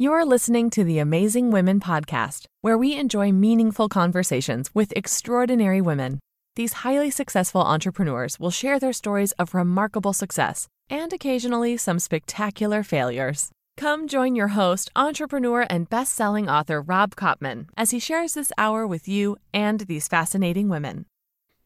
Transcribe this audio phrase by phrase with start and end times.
[0.00, 6.20] You're listening to the Amazing Women podcast, where we enjoy meaningful conversations with extraordinary women.
[6.56, 12.82] These highly successful entrepreneurs will share their stories of remarkable success and occasionally some spectacular
[12.82, 13.50] failures.
[13.76, 18.52] Come join your host, entrepreneur, and best selling author Rob Kopman as he shares this
[18.56, 21.04] hour with you and these fascinating women.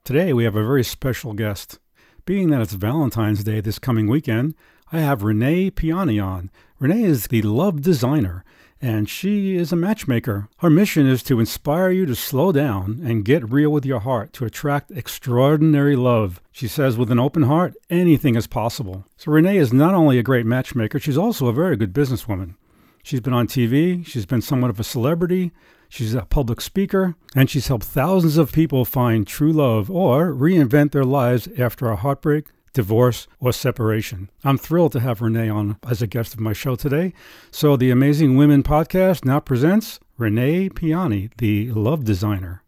[0.02, 1.78] Today, we have a very special guest.
[2.24, 4.56] Being that it's Valentine's Day this coming weekend,
[4.90, 6.50] I have Renee Piane on.
[6.80, 8.44] Renee is the love designer,
[8.80, 10.48] and she is a matchmaker.
[10.58, 14.32] Her mission is to inspire you to slow down and get real with your heart
[14.34, 16.42] to attract extraordinary love.
[16.50, 19.06] She says, with an open heart, anything is possible.
[19.16, 22.56] So, Renee is not only a great matchmaker, she's also a very good businesswoman.
[23.04, 25.52] She's been on TV, she's been somewhat of a celebrity,
[25.88, 30.90] she's a public speaker, and she's helped thousands of people find true love or reinvent
[30.90, 34.28] their lives after a heartbreak, divorce, or separation.
[34.44, 37.14] I'm thrilled to have Renee on as a guest of my show today.
[37.50, 42.62] So, the Amazing Women podcast now presents Renee Piane, the love designer.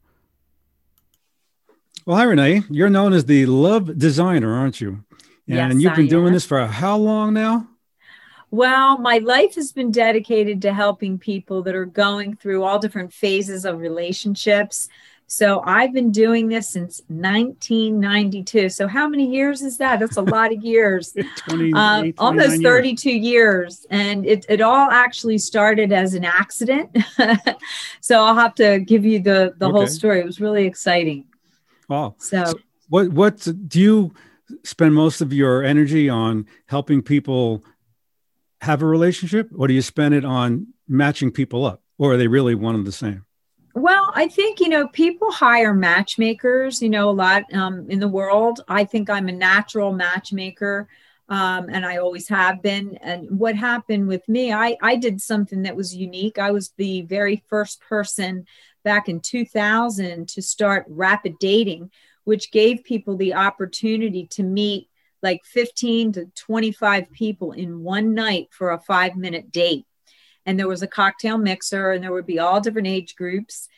[2.07, 2.63] Well, hi, Renee.
[2.71, 5.05] You're known as the love designer, aren't you?
[5.49, 6.33] And Yes, you've been I doing am.
[6.33, 7.69] this for how long now?
[8.53, 13.13] Well, my life has been dedicated to helping people that are going through all different
[13.13, 14.89] phases of relationships.
[15.29, 18.69] So I've been doing this since 1992.
[18.69, 19.99] So how many years is that?
[19.99, 21.13] That's a lot of years.
[21.49, 23.87] 28, Um, 29 almost 32 years.
[23.91, 26.97] And it, it all actually started as an accident.
[28.01, 30.21] so I'll have to give you the, the whole story.
[30.21, 31.27] It was really exciting.
[31.89, 32.15] Wow.
[32.19, 32.55] So
[32.89, 34.13] What what do you
[34.65, 37.65] spend most of your energy on helping people
[38.61, 42.27] have a relationship, or do you spend it on matching people up, or are they
[42.27, 43.26] really one and the same?
[43.77, 48.09] Well, I think, you know, people hire matchmakers, you know, a lot um, in the
[48.09, 48.63] world.
[48.69, 50.89] I think I'm a natural matchmaker.
[51.29, 52.97] Um, and I always have been.
[53.03, 56.39] And what happened with me, I, I did something that was unique.
[56.39, 58.47] I was the very first person
[58.83, 61.91] back in 2000 to start rapid dating,
[62.25, 64.89] which gave people the opportunity to meet
[65.23, 69.85] like 15 to 25 people in one night for a five minute date
[70.47, 73.69] and there was a cocktail mixer and there would be all different age groups.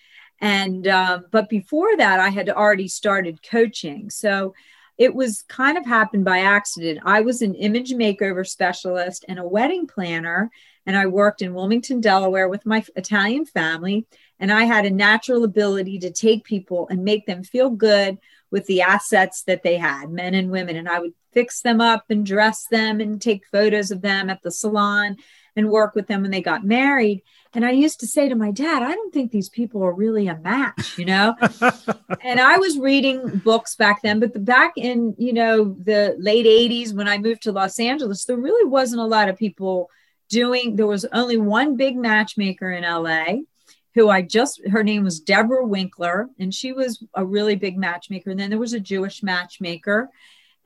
[0.41, 4.11] And um, but before that i had already started coaching.
[4.11, 4.55] So
[4.97, 7.01] it was kind of happened by accident.
[7.05, 10.51] I was an image makeover specialist and a wedding planner
[10.87, 14.07] and i worked in wilmington delaware with my italian family.
[14.39, 18.19] And i had a natural ability to take people and make them feel good
[18.51, 20.77] with the assets that they had men and women.
[20.77, 24.43] And i would fix them up and dress them and take photos of them at
[24.43, 25.17] the salon
[25.57, 27.23] and work with them when they got married.
[27.55, 30.29] And I used to say to my dad, I don't think these people are really
[30.29, 31.35] a match, you know?
[32.23, 36.47] and I was reading books back then, but the, back in, you know, the late
[36.47, 39.91] 80s when I moved to Los Angeles, there really wasn't a lot of people
[40.29, 43.43] doing, there was only one big matchmaker in LA
[43.95, 48.31] who I just, her name was Deborah Winkler, and she was a really big matchmaker.
[48.31, 50.11] And then there was a Jewish matchmaker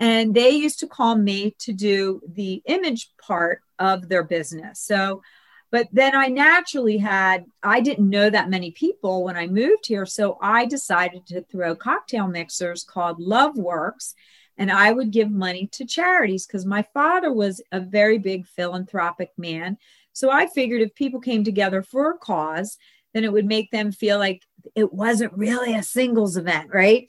[0.03, 4.81] and they used to call me to do the image part of their business.
[4.81, 5.23] So,
[5.71, 10.05] but then I naturally had, I didn't know that many people when I moved here.
[10.05, 14.17] So I decided to throw cocktail mixers called Love Works.
[14.59, 19.31] And I would give money to charities because my father was a very big philanthropic
[19.39, 19.79] man.
[20.13, 22.77] So I figured if people came together for a cause,
[23.15, 24.43] then it would make them feel like
[24.75, 27.09] it wasn't really a singles event, right?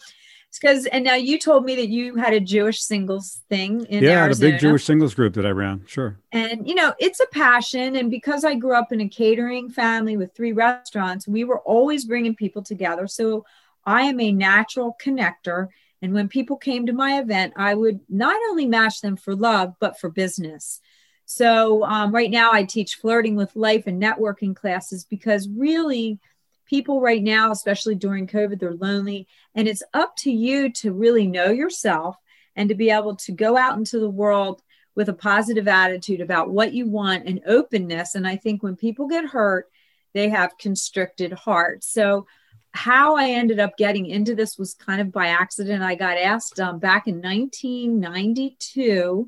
[0.60, 4.22] Because and now you told me that you had a Jewish singles thing in yeah,
[4.22, 5.84] had a big Jewish singles group that I ran.
[5.88, 6.18] Sure.
[6.32, 10.18] and you know it's a passion and because I grew up in a catering family
[10.18, 13.46] with three restaurants we were always bringing people together so
[13.86, 15.68] I am a natural connector
[16.02, 19.74] and when people came to my event I would not only match them for love
[19.80, 20.82] but for business
[21.26, 26.20] so um, right now I teach flirting with life and networking classes because really
[26.66, 29.28] people right now, especially during COVID, they're lonely.
[29.56, 32.18] And it's up to you to really know yourself
[32.56, 34.62] and to be able to go out into the world
[34.96, 38.16] with a positive attitude about what you want and openness.
[38.16, 39.70] And I think when people get hurt,
[40.14, 41.92] they have constricted hearts.
[41.92, 42.28] So,
[42.76, 45.84] how I ended up getting into this was kind of by accident.
[45.84, 49.28] I got asked um, back in 1992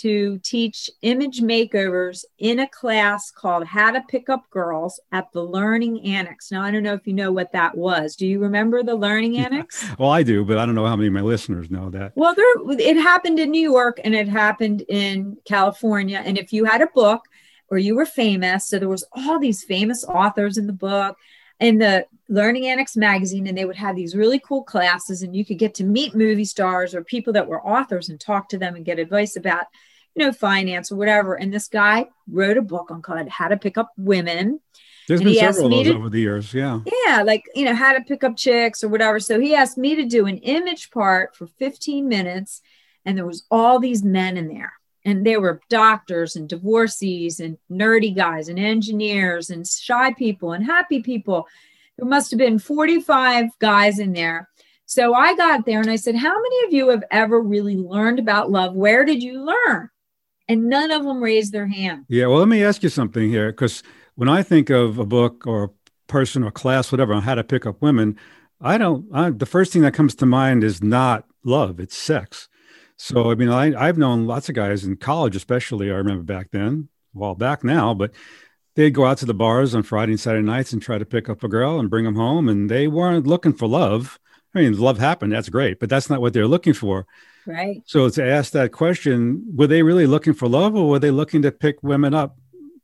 [0.00, 5.42] to teach image makeovers in a class called How to Pick Up Girls at the
[5.42, 6.50] Learning Annex.
[6.50, 8.16] Now, I don't know if you know what that was.
[8.16, 9.84] Do you remember the Learning Annex?
[9.98, 12.12] Well, I do, but I don't know how many of my listeners know that.
[12.16, 12.46] Well, there
[12.78, 16.22] it happened in New York and it happened in California.
[16.24, 17.22] And if you had a book
[17.68, 21.16] or you were famous, so there was all these famous authors in the book
[21.60, 25.44] in the Learning Annex magazine, and they would have these really cool classes, and you
[25.44, 28.74] could get to meet movie stars or people that were authors and talk to them
[28.74, 29.66] and get advice about
[30.16, 31.34] you know, finance or whatever.
[31.34, 34.60] And this guy wrote a book on called How to Pick Up Women.
[35.08, 36.52] There's And been several of those to- over the years.
[36.52, 36.80] Yeah.
[37.06, 39.20] Yeah, like, you know, how to pick up chicks or whatever.
[39.20, 42.60] So he asked me to do an image part for 15 minutes.
[43.04, 44.72] And there was all these men in there.
[45.04, 50.64] And there were doctors and divorcees and nerdy guys and engineers and shy people and
[50.66, 51.46] happy people.
[51.96, 54.48] There must have been 45 guys in there.
[54.86, 58.18] So I got there and I said, How many of you have ever really learned
[58.18, 58.74] about love?
[58.74, 59.90] Where did you learn?
[60.48, 62.04] And none of them raised their hand.
[62.08, 62.26] Yeah.
[62.26, 63.82] Well, let me ask you something here, because
[64.14, 65.70] when I think of a book or a
[66.06, 68.16] person or class, whatever, on how to pick up women,
[68.60, 69.06] I don't.
[69.12, 72.48] I, the first thing that comes to mind is not love; it's sex.
[72.96, 75.90] So I mean, I, I've known lots of guys in college, especially.
[75.90, 78.12] I remember back then, a while back now, but
[78.74, 81.28] they'd go out to the bars on Friday and Saturday nights and try to pick
[81.28, 84.18] up a girl and bring them home, and they weren't looking for love.
[84.54, 87.06] I mean, love happened, that's great, but that's not what they're looking for.
[87.46, 87.82] Right.
[87.86, 91.42] So to ask that question, were they really looking for love, or were they looking
[91.42, 92.36] to pick women up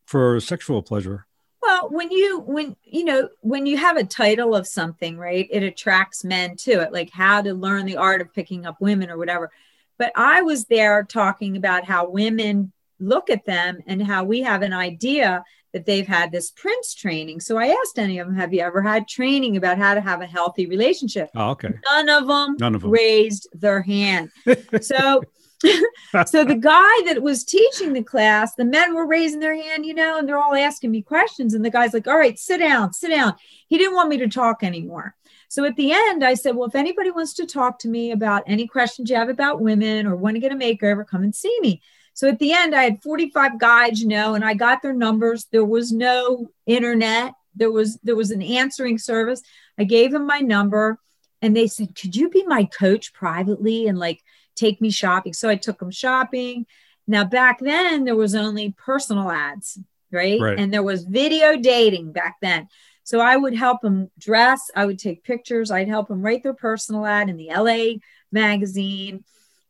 [0.06, 1.26] for sexual pleasure?
[1.60, 5.62] Well, when you when you know when you have a title of something, right, it
[5.62, 9.18] attracts men to it, like how to learn the art of picking up women or
[9.18, 9.50] whatever.
[9.98, 14.62] But I was there talking about how women look at them and how we have
[14.62, 17.40] an idea that they've had this prince training.
[17.40, 20.20] So I asked any of them, have you ever had training about how to have
[20.20, 21.30] a healthy relationship?
[21.34, 21.70] Oh, okay.
[21.90, 22.90] None of them None of them.
[22.90, 24.30] raised their hand.
[24.82, 25.22] So
[26.26, 29.94] so the guy that was teaching the class, the men were raising their hand, you
[29.94, 31.54] know, and they're all asking me questions.
[31.54, 33.34] And the guy's like, all right, sit down, sit down.
[33.68, 35.14] He didn't want me to talk anymore.
[35.48, 38.42] So at the end, I said, well, if anybody wants to talk to me about
[38.46, 41.56] any questions you have about women or want to get a makeover, come and see
[41.60, 41.82] me.
[42.14, 45.46] So at the end, I had 45 guys, you know, and I got their numbers.
[45.50, 47.34] There was no internet.
[47.54, 49.42] There was there was an answering service.
[49.78, 50.98] I gave them my number
[51.40, 54.22] and they said, Could you be my coach privately and like
[54.54, 55.32] take me shopping?
[55.32, 56.66] So I took them shopping.
[57.06, 59.78] Now back then there was only personal ads,
[60.10, 60.40] right?
[60.40, 60.58] Right.
[60.58, 62.68] And there was video dating back then.
[63.04, 66.54] So I would help them dress, I would take pictures, I'd help them write their
[66.54, 67.98] personal ad in the LA
[68.30, 69.24] magazine.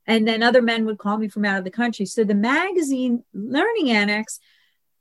[0.07, 2.07] And then other men would call me from out of the country.
[2.07, 4.41] So the magazine Learning Annex,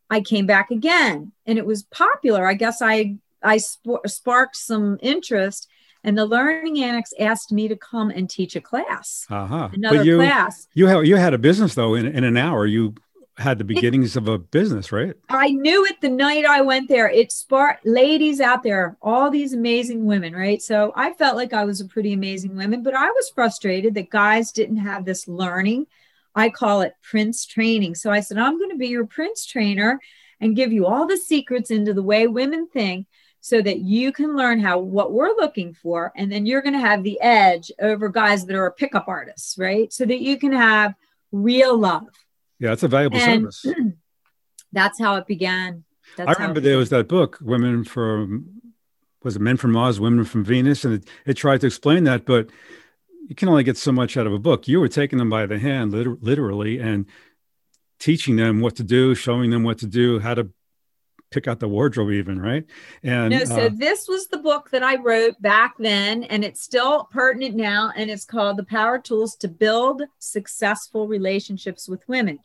[0.10, 2.46] I came back again and it was popular.
[2.46, 5.68] I guess I I sp- sparked some interest
[6.04, 9.70] and the Learning Annex asked me to come and teach a class, Uh-huh.
[9.74, 10.68] another you class.
[10.74, 12.66] you have you had a business though in, in an hour.
[12.66, 12.94] You
[13.42, 15.16] had the beginnings of a business, right?
[15.30, 17.10] I knew it the night I went there.
[17.10, 20.62] It sparked ladies out there, all these amazing women, right?
[20.62, 24.10] So I felt like I was a pretty amazing woman, but I was frustrated that
[24.10, 25.88] guys didn't have this learning.
[26.36, 27.96] I call it Prince training.
[27.96, 30.00] So I said, I'm going to be your Prince trainer
[30.40, 33.08] and give you all the secrets into the way women think
[33.42, 36.80] so that you can learn how what we're looking for and then you're going to
[36.80, 40.94] have the edge over guys that are pickup artists right so that you can have
[41.32, 42.08] real love
[42.62, 43.66] Yeah, it's a valuable And- service.
[44.72, 45.84] that's how it began
[46.16, 48.62] that's I remember there was that book, Women from
[49.24, 52.26] was it Men from Mars, Women from Venus, and it, it tried to explain that,
[52.26, 52.50] but
[53.28, 54.68] you can only get so much out of a book.
[54.68, 57.06] You were taking them by the hand, liter- literally, and
[58.00, 60.50] teaching them what to do, showing them what to do, how to
[61.32, 62.66] pick out the wardrobe, even right.
[63.04, 66.62] And No, so uh, this was the book that I wrote back then, and it's
[66.62, 72.40] still pertinent now, and it's called The Power Tools to Build Successful Relationships with Women.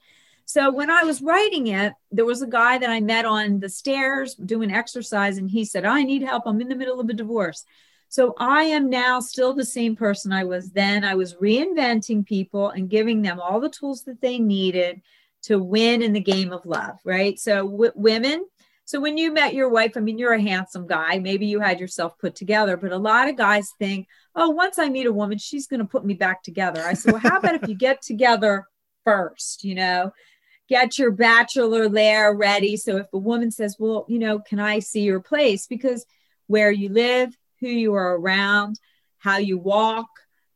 [0.47, 3.69] So when I was writing it, there was a guy that I met on the
[3.69, 6.45] stairs doing exercise, and he said, I need help.
[6.47, 7.65] I'm in the middle of a divorce.
[8.09, 11.03] So I am now still the same person I was then.
[11.03, 15.03] I was reinventing people and giving them all the tools that they needed
[15.43, 17.39] to win in the game of love, right?
[17.39, 18.47] So w- women,
[18.87, 21.19] so when you met your wife, I mean, you're a handsome guy.
[21.19, 24.89] Maybe you had yourself put together, but a lot of guys think, oh, once I
[24.89, 26.83] meet a woman, she's going to put me back together.
[26.83, 28.65] I said, well, how about if you get together
[29.05, 30.13] first, you know?
[30.69, 32.77] Get your bachelor lair ready.
[32.77, 35.67] So if a woman says, well, you know, can I see your place?
[35.67, 36.07] Because
[36.47, 38.79] where you live, who you are around,
[39.19, 40.09] how you walk,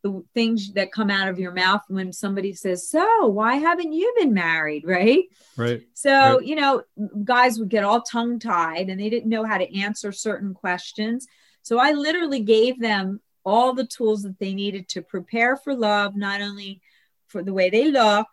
[0.02, 4.12] the things that come out of your mouth when somebody says, So, why haven't you
[4.18, 4.84] been married?
[4.86, 5.24] Right.
[5.56, 5.82] right.
[5.94, 6.46] So, Right.
[6.46, 6.82] you know,
[7.24, 11.26] guys would get all tongue tied and they didn't know how to answer certain questions.
[11.62, 16.16] So, I literally gave them all the tools that they needed to prepare for love,
[16.16, 16.80] not only
[17.28, 18.26] for the way they look,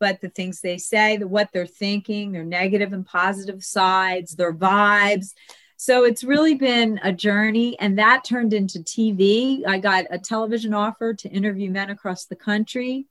[0.00, 4.54] but the things they say, the what they're thinking, their negative and positive sides, their
[4.54, 5.34] vibes.
[5.80, 9.64] So it's really been a journey, and that turned into TV.
[9.64, 13.06] I got a television offer to interview men across the country.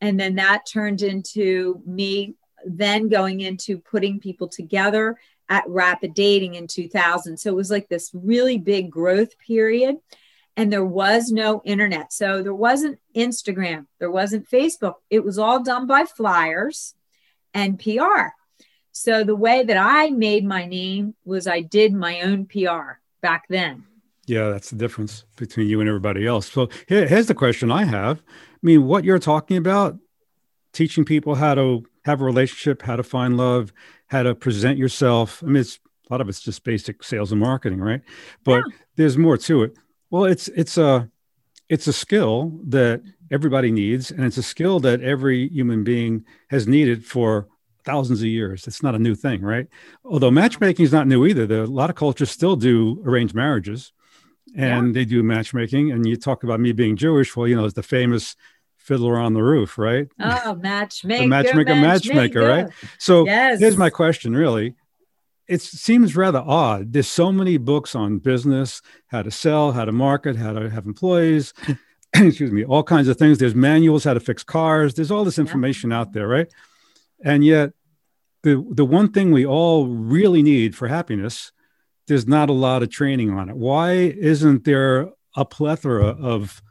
[0.00, 5.18] And then that turned into me then going into putting people together
[5.50, 7.36] at Rapid Dating in 2000.
[7.36, 9.96] So it was like this really big growth period.
[10.56, 12.12] and there was no internet.
[12.12, 14.94] So there wasn't Instagram, there wasn't Facebook.
[15.08, 16.94] It was all done by flyers
[17.54, 18.34] and PR.
[19.02, 23.44] So the way that I made my name was I did my own PR back
[23.48, 23.84] then.
[24.26, 26.52] Yeah, that's the difference between you and everybody else.
[26.52, 28.18] So here, here's the question I have.
[28.18, 29.96] I mean, what you're talking about,
[30.74, 33.72] teaching people how to have a relationship, how to find love,
[34.08, 35.42] how to present yourself.
[35.42, 35.80] I mean, it's
[36.10, 38.02] a lot of it's just basic sales and marketing, right?
[38.44, 38.76] But yeah.
[38.96, 39.78] there's more to it.
[40.10, 41.10] Well, it's it's a
[41.70, 46.68] it's a skill that everybody needs, and it's a skill that every human being has
[46.68, 47.48] needed for
[47.90, 48.66] thousands of years.
[48.66, 49.66] It's not a new thing, right?
[50.04, 51.46] Although matchmaking is not new either.
[51.46, 53.92] There, a lot of cultures still do arranged marriages,
[54.56, 54.92] and yeah.
[54.92, 55.90] they do matchmaking.
[55.92, 57.34] And you talk about me being Jewish.
[57.36, 58.36] Well, you know, it's the famous
[58.76, 60.08] Fiddler on the Roof, right?
[60.20, 62.66] Oh, matchmaker, the matchmaker, matchmaker, matchmaker, right?
[62.98, 63.60] So yes.
[63.60, 64.74] here's my question, really
[65.50, 66.92] it seems rather odd.
[66.92, 70.86] There's so many books on business, how to sell, how to market, how to have
[70.86, 71.52] employees,
[72.14, 73.38] excuse me, all kinds of things.
[73.38, 74.94] There's manuals how to fix cars.
[74.94, 75.98] There's all this information yeah.
[75.98, 76.46] out there, right?
[77.24, 77.72] And yet,
[78.42, 81.52] the the one thing we all really need for happiness,
[82.06, 83.56] there's not a lot of training on it.
[83.56, 86.62] Why isn't there a plethora of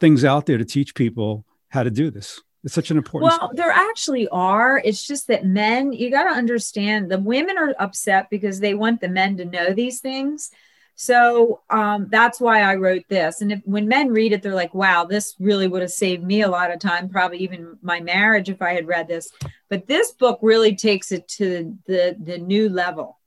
[0.00, 2.40] things out there to teach people how to do this?
[2.64, 3.30] It's such an important.
[3.30, 4.82] Well, there actually are.
[4.84, 9.00] It's just that men, you got to understand, the women are upset because they want
[9.00, 10.50] the men to know these things.
[10.98, 13.42] So um, that's why I wrote this.
[13.42, 16.40] And if, when men read it, they're like, wow, this really would have saved me
[16.40, 19.30] a lot of time, probably even my marriage if I had read this.
[19.68, 23.18] But this book really takes it to the, the new level.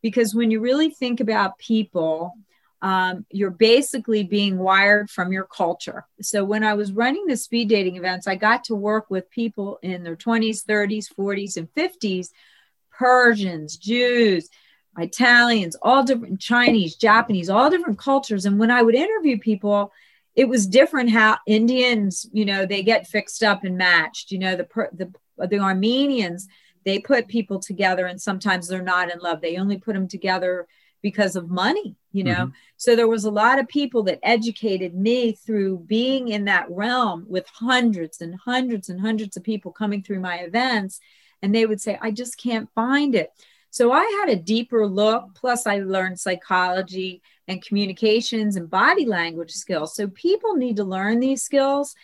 [0.00, 2.32] Because when you really think about people,
[2.80, 6.06] um, you're basically being wired from your culture.
[6.22, 9.78] So when I was running the speed dating events, I got to work with people
[9.82, 12.30] in their 20s, 30s, 40s, and 50s
[12.90, 14.48] Persians, Jews,
[14.98, 18.44] Italians, all different Chinese, Japanese, all different cultures.
[18.44, 19.92] And when I would interview people,
[20.34, 24.30] it was different how Indians, you know, they get fixed up and matched.
[24.30, 26.48] You know, the the the Armenians,
[26.84, 29.40] they put people together, and sometimes they're not in love.
[29.40, 30.66] They only put them together
[31.02, 32.50] because of money you know mm-hmm.
[32.76, 37.24] so there was a lot of people that educated me through being in that realm
[37.28, 41.00] with hundreds and hundreds and hundreds of people coming through my events
[41.42, 43.30] and they would say i just can't find it
[43.70, 49.52] so i had a deeper look plus i learned psychology and communications and body language
[49.52, 51.94] skills so people need to learn these skills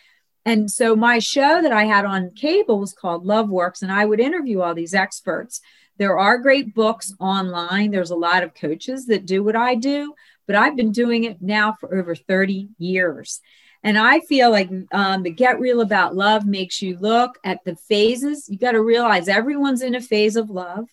[0.45, 4.05] and so my show that i had on cable was called love works and i
[4.05, 5.61] would interview all these experts
[5.97, 7.91] there are great books online.
[7.91, 10.13] There's a lot of coaches that do what I do,
[10.45, 13.41] but I've been doing it now for over 30 years.
[13.83, 17.75] And I feel like um, the Get Real About Love makes you look at the
[17.75, 18.49] phases.
[18.49, 20.87] You got to realize everyone's in a phase of love.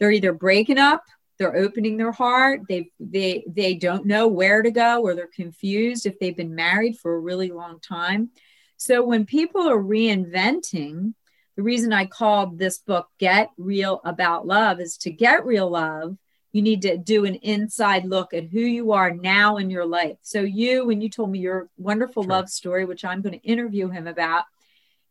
[0.00, 1.04] They're either breaking up,
[1.38, 6.06] they're opening their heart, they they they don't know where to go, or they're confused
[6.06, 8.30] if they've been married for a really long time.
[8.76, 11.14] So when people are reinventing,
[11.56, 16.16] the reason I called this book Get Real About Love is to get real love,
[16.52, 20.16] you need to do an inside look at who you are now in your life.
[20.22, 22.30] So, you, when you told me your wonderful sure.
[22.30, 24.44] love story, which I'm going to interview him about,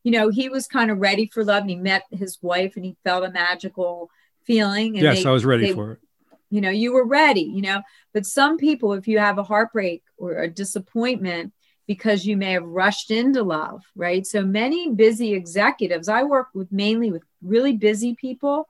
[0.03, 2.86] you know, he was kind of ready for love and he met his wife and
[2.86, 4.10] he felt a magical
[4.43, 4.96] feeling.
[4.96, 6.00] And yes, they, I was ready they, for it.
[6.50, 7.81] You know, you were ready, you know,
[8.13, 11.53] but some people, if you have a heartbreak or a disappointment,
[11.86, 14.25] because you may have rushed into love, right?
[14.25, 18.67] So many busy executives, I work with mainly with really busy people,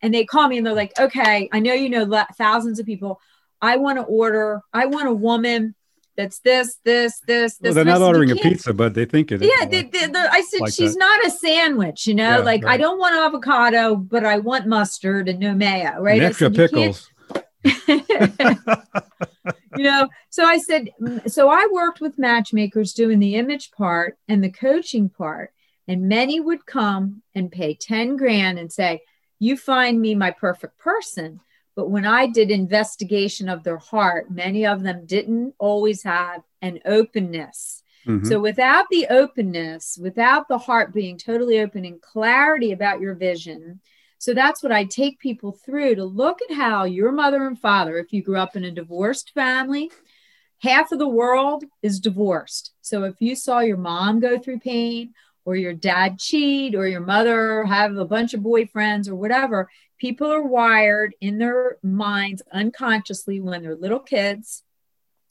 [0.00, 3.20] and they call me and they're like, okay, I know you know thousands of people.
[3.60, 5.74] I want to order, I want a woman
[6.16, 7.74] that's this, this, this, this.
[7.74, 9.42] Well, they're not ordering a pizza, but they think it.
[9.42, 10.98] Yeah, they, they, I said like she's that.
[10.98, 12.06] not a sandwich.
[12.06, 12.74] You know, yeah, like right.
[12.74, 16.20] I don't want avocado, but I want mustard and no mayo, right?
[16.20, 17.08] And extra said, pickles.
[19.76, 20.90] you know, so I said,
[21.26, 25.52] so I worked with matchmakers doing the image part and the coaching part.
[25.88, 29.02] And many would come and pay 10 grand and say,
[29.38, 31.40] You find me my perfect person.
[31.74, 36.80] But when I did investigation of their heart, many of them didn't always have an
[36.84, 37.82] openness.
[38.06, 38.26] Mm-hmm.
[38.26, 43.80] So without the openness, without the heart being totally open and clarity about your vision,
[44.18, 47.98] so that's what I take people through to look at how your mother and father,
[47.98, 49.90] if you grew up in a divorced family,
[50.60, 52.72] half of the world is divorced.
[52.82, 55.14] So if you saw your mom go through pain
[55.44, 59.68] or your dad cheat or your mother have a bunch of boyfriends or whatever,
[60.02, 64.64] people are wired in their minds unconsciously when they're little kids.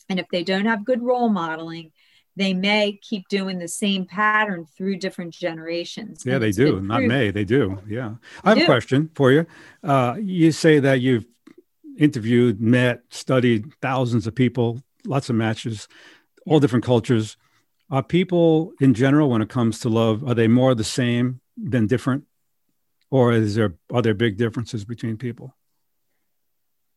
[0.08, 1.92] And if they don't have good role modeling,
[2.38, 6.24] they may keep doing the same pattern through different generations.
[6.26, 6.80] Yeah, they do.
[6.80, 7.80] Not may, they do.
[7.86, 8.16] Yeah.
[8.46, 9.46] I have a question for you.
[9.84, 11.26] Uh, you say that you've
[11.98, 15.90] interviewed, met, studied thousands of people lots of matches,
[16.46, 17.36] all different cultures.
[17.90, 21.88] Are people in general, when it comes to love, are they more the same than
[21.88, 22.24] different,
[23.12, 25.56] or is there are there big differences between people?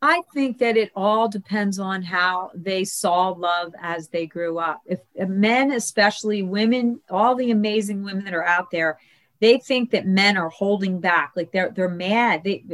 [0.00, 4.82] I think that it all depends on how they saw love as they grew up.
[4.84, 8.98] If, men, especially women, all the amazing women that are out there,
[9.40, 12.44] they think that men are holding back, like they're they're mad.
[12.44, 12.64] They,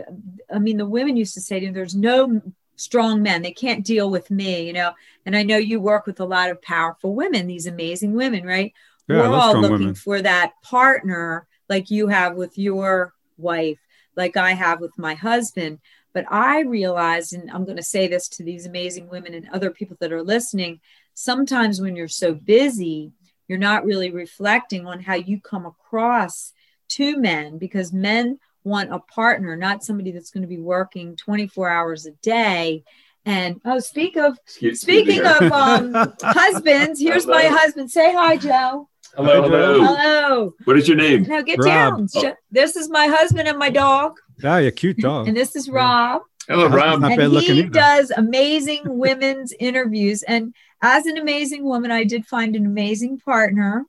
[0.53, 2.43] I mean, the women used to say to them, "There's no
[2.77, 3.43] strong men.
[3.43, 4.93] They can't deal with me," you know.
[5.25, 8.73] And I know you work with a lot of powerful women, these amazing women, right?
[9.09, 9.95] Yeah, We're all looking women.
[9.95, 13.79] for that partner, like you have with your wife,
[14.17, 15.79] like I have with my husband
[16.13, 19.71] but I realized, and I'm going to say this to these amazing women and other
[19.71, 20.81] people that are listening
[21.21, 23.13] sometimes when you're so busy,
[23.47, 26.53] you're not really reflecting on how you come across
[26.89, 31.69] to men because men want a partner, not somebody that's going to be working 24
[31.69, 32.85] hours a day.
[33.27, 35.93] And oh, speak of Excuse- speaking of um,
[36.23, 37.91] husbands, here's my husband.
[37.91, 38.89] Say hi, Joe.
[39.17, 39.85] Hello, hello.
[39.85, 40.55] Hello.
[40.65, 41.23] What is your name?
[41.25, 41.67] Now get Rob.
[41.67, 42.09] down.
[42.17, 42.35] Oh.
[42.51, 45.29] This is my husband and my dog, Yeah, a cute dog.
[45.29, 46.23] and this is Rob.
[46.49, 47.03] Hello, Rob.
[47.05, 47.69] And he either.
[47.69, 50.23] does amazing women's interviews.
[50.25, 53.85] And as an amazing woman, I did find an amazing partner.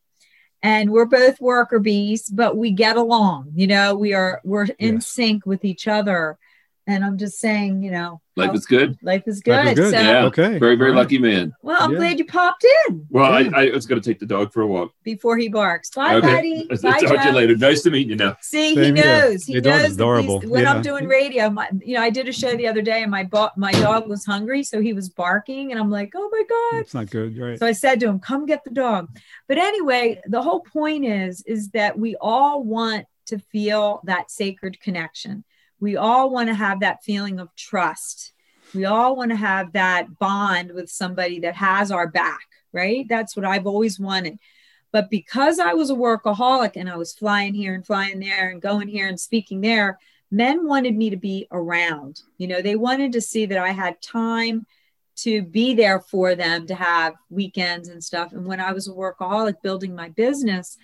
[0.64, 3.52] And we're both worker bees, but we get along.
[3.56, 5.08] You know, we are we're in Yes.
[5.08, 6.38] sync with each other.
[6.92, 8.98] And I'm just saying, you know, Life is good.
[9.02, 9.52] life is good.
[9.66, 9.94] Life is good.
[9.94, 10.26] So, Yeah.
[10.26, 10.58] Okay.
[10.58, 11.02] Very, very All right.
[11.04, 11.54] lucky man.
[11.62, 11.98] well, I'm Yeah.
[11.98, 13.50] glad you popped in Well, Yeah.
[13.56, 14.92] I, I was going to take the dog for a walk.
[15.04, 15.90] before he barks.
[15.92, 16.28] Bye, Okay.
[16.28, 16.68] buddy.
[16.70, 17.56] I'll Bye, talk to you later.
[17.56, 18.36] Nice to meet you now.
[18.42, 19.06] See, Same he here.
[19.10, 19.46] knows.
[19.46, 20.40] He Your knows adorable.
[20.42, 20.74] when Yeah.
[20.74, 21.50] I'm doing radio.
[21.50, 24.10] My, you know, I did a show the other day, and my bo- my dog
[24.10, 27.38] was hungry, so he was barking, and I'm like, "Oh my god!" It's not good,
[27.38, 27.58] right?
[27.60, 29.08] So I said to him, "Come get the dog."
[29.48, 34.80] But anyway, the whole point is is that we all want to feel that sacred
[34.82, 35.44] connection.
[35.82, 38.32] We all want to have that feeling of trust.
[38.74, 43.06] We all want to have that bond with somebody that has our back, right?
[43.10, 44.40] That's what I've always wanted.
[44.94, 48.62] But because I was a workaholic and I was flying here and flying there and
[48.62, 49.98] going here and speaking there,
[50.30, 52.22] men wanted me to be around.
[52.38, 54.66] You know, they wanted to see that I had time
[55.18, 58.34] to be there for them to have weekends and stuff.
[58.34, 60.78] And when I was a workaholic building my business,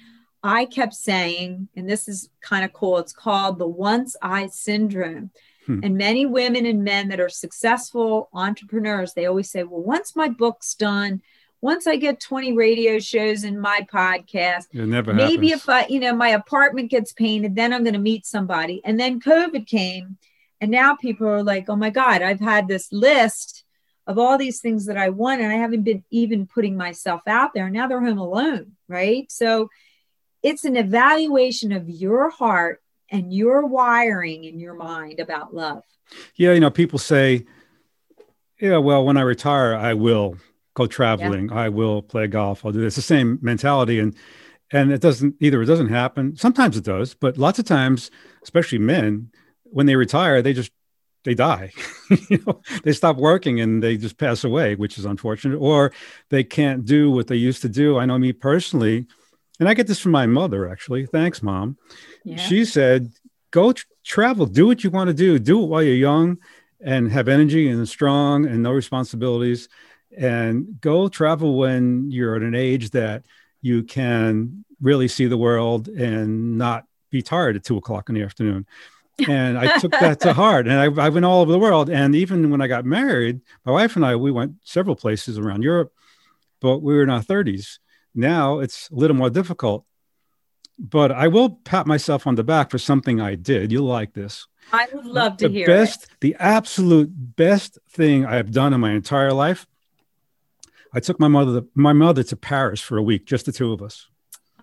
[0.47, 5.31] I kept saying, and this is kind of cool, it's called the once I syndrome.
[5.65, 5.81] Hmm.
[5.83, 10.29] And many women and men that are successful entrepreneurs, they always say, well, once my
[10.29, 11.21] book's done,
[11.59, 15.63] once I get 20 radio shows in my podcast, It never maybe happens.
[15.63, 18.81] if I, you know, my apartment gets painted, then I'm going to meet somebody.
[18.85, 20.17] And then COVID came,
[20.61, 23.63] and now people are like, oh my God, I've had this list
[24.05, 27.53] of all these things that I want, and I haven't been even putting myself out
[27.53, 27.69] there.
[27.69, 29.29] Now they're home alone, right?
[29.29, 29.69] So
[30.43, 35.83] it's an evaluation of your heart and your wiring in your mind about love.
[36.35, 37.45] Yeah, you know, people say,
[38.59, 40.37] yeah, well, when I retire, I will
[40.73, 41.51] go traveling.
[41.51, 42.65] I will play golf.
[42.65, 42.95] I'll do this.
[42.95, 43.99] The same mentality.
[43.99, 44.15] And
[44.71, 46.35] and it doesn't either it doesn't happen.
[46.35, 48.11] Sometimes it does, but lots of times,
[48.43, 49.31] especially men,
[49.63, 50.71] when they retire, they just
[51.23, 51.71] they die.
[52.29, 55.91] you know, they stop working and they just pass away, which is unfortunate, or
[56.29, 57.97] they can't do what they used to do.
[57.97, 59.07] I know me personally,
[59.59, 61.05] and I get this from my mother actually.
[61.05, 61.77] Thanks, mom.
[62.23, 62.37] Yeah.
[62.37, 63.11] she said
[63.51, 64.45] go tr- travel.
[64.45, 65.39] Do what you want to do.
[65.39, 66.37] Do it while you're young
[66.81, 69.67] and have energy and strong and no responsibilities.
[70.15, 73.25] And go travel when you're at an age that
[73.61, 78.23] you can really see the world and not be tired at two o'clock in the
[78.23, 78.65] afternoon.
[79.27, 80.67] And i took that to heart.
[80.67, 81.89] And I, I went all over the world.
[81.89, 85.63] And even when i got married my wife and i we went several places around
[85.63, 85.91] europe
[86.59, 87.79] but we were in our 30s
[88.17, 89.85] now it's a little more difficult
[90.79, 93.71] but I will pat myself on the back for something I did.
[93.71, 94.47] You'll like this.
[94.71, 96.09] I would love to the hear best, it.
[96.19, 99.65] the absolute best thing I have done in my entire life.
[100.93, 103.81] I took my mother, my mother to Paris for a week, just the two of
[103.81, 104.07] us.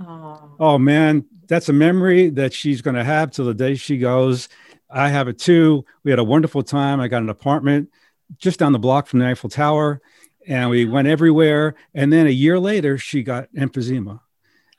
[0.01, 3.99] Oh, Oh man, that's a memory that she's going to have till the day she
[3.99, 4.49] goes.
[4.91, 5.85] I have it too.
[6.05, 7.01] We had a wonderful time.
[7.01, 7.91] I got an apartment
[8.39, 10.01] just down the block from the Eiffel Tower,
[10.47, 11.75] and we went everywhere.
[11.95, 14.21] And then a year later, she got emphysema,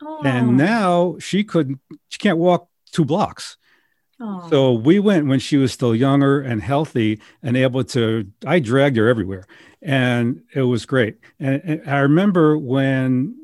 [0.02, 1.80] oh, and now she couldn't.
[2.10, 3.58] She can't walk two blocks.
[4.20, 4.48] oh.
[4.50, 8.28] So we went when she was still younger and healthy and able to.
[8.46, 9.46] I dragged her everywhere,
[9.82, 11.18] and it was great.
[11.40, 13.36] And, and I remember when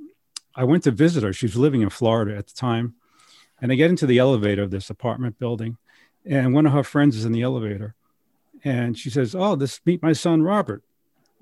[0.55, 1.33] I went to visit her.
[1.33, 2.95] She was living in Florida at the time,
[3.61, 5.77] and I get into the elevator of this apartment building,
[6.25, 7.95] and one of her friends is in the elevator,
[8.63, 10.83] and she says, "Oh, this meet my son Robert,"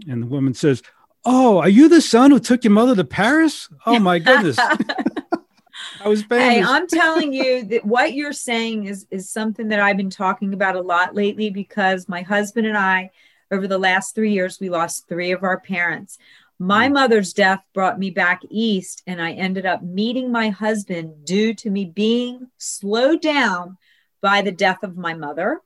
[0.07, 0.81] and the woman says.
[1.25, 3.67] Oh, are you the son who took your mother to Paris?
[3.85, 4.57] Oh my goodness.
[6.01, 6.23] I was.
[6.29, 10.53] Hey, I'm telling you that what you're saying is is something that I've been talking
[10.53, 13.11] about a lot lately because my husband and I
[13.51, 16.17] over the last three years, we lost three of our parents.
[16.57, 16.93] My Mm.
[16.93, 21.69] mother's death brought me back east, and I ended up meeting my husband due to
[21.69, 23.77] me being slowed down
[24.21, 25.61] by the death of my mother.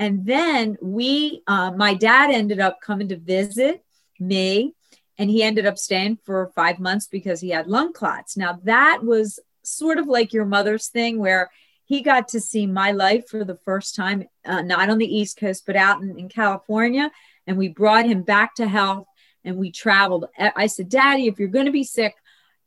[0.00, 3.84] And then we, uh, my dad ended up coming to visit
[4.18, 4.74] me,
[5.18, 8.34] and he ended up staying for five months because he had lung clots.
[8.34, 11.50] Now, that was sort of like your mother's thing where
[11.84, 15.36] he got to see my life for the first time, uh, not on the East
[15.36, 17.10] Coast, but out in, in California.
[17.46, 19.06] And we brought him back to health
[19.44, 20.26] and we traveled.
[20.38, 22.14] I I said, Daddy, if you're going to be sick,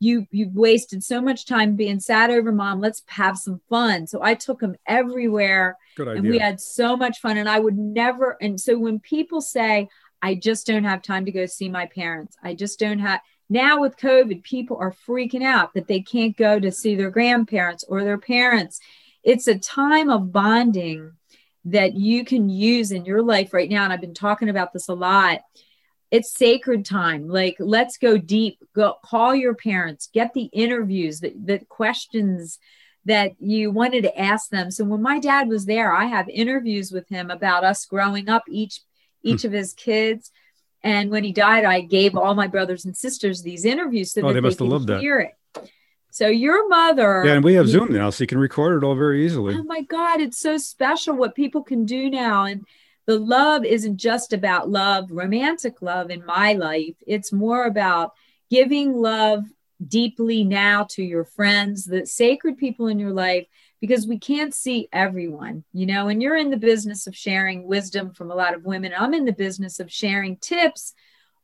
[0.03, 2.81] you you've wasted so much time being sad over mom.
[2.81, 4.05] Let's have some fun.
[4.05, 7.37] So I took him everywhere Good and we had so much fun.
[7.37, 8.37] And I would never.
[8.41, 9.87] And so when people say,
[10.21, 13.21] I just don't have time to go see my parents, I just don't have.
[13.49, 17.83] Now with COVID, people are freaking out that they can't go to see their grandparents
[17.87, 18.79] or their parents.
[19.23, 21.13] It's a time of bonding
[21.65, 23.83] that you can use in your life right now.
[23.83, 25.41] And I've been talking about this a lot.
[26.13, 27.27] It's sacred time.
[27.27, 28.59] Like, let's go deep.
[28.75, 32.59] Go call your parents, get the interviews, the, the questions
[33.05, 34.69] that you wanted to ask them.
[34.69, 38.43] So when my dad was there, I have interviews with him about us growing up,
[38.47, 38.81] each
[39.23, 39.29] hmm.
[39.29, 40.31] each of his kids.
[40.83, 44.27] And when he died, I gave all my brothers and sisters these interviews so Oh,
[44.27, 45.01] that they they, must have could loved that.
[45.01, 45.33] hear it.
[46.11, 48.93] So your mother, Yeah, and we have Zoom now, so you can record it all
[48.93, 49.55] very easily.
[49.55, 52.43] oh my God, it's so special what people can do now.
[52.43, 52.67] And
[53.05, 56.95] the love isn't just about love, romantic love in my life.
[57.05, 58.13] It's more about
[58.49, 59.43] giving love
[59.85, 63.45] deeply now to your friends, the sacred people in your life,
[63.81, 68.11] because we can't see everyone, you know, and you're in the business of sharing wisdom
[68.13, 68.93] from a lot of women.
[68.97, 70.93] I'm in the business of sharing tips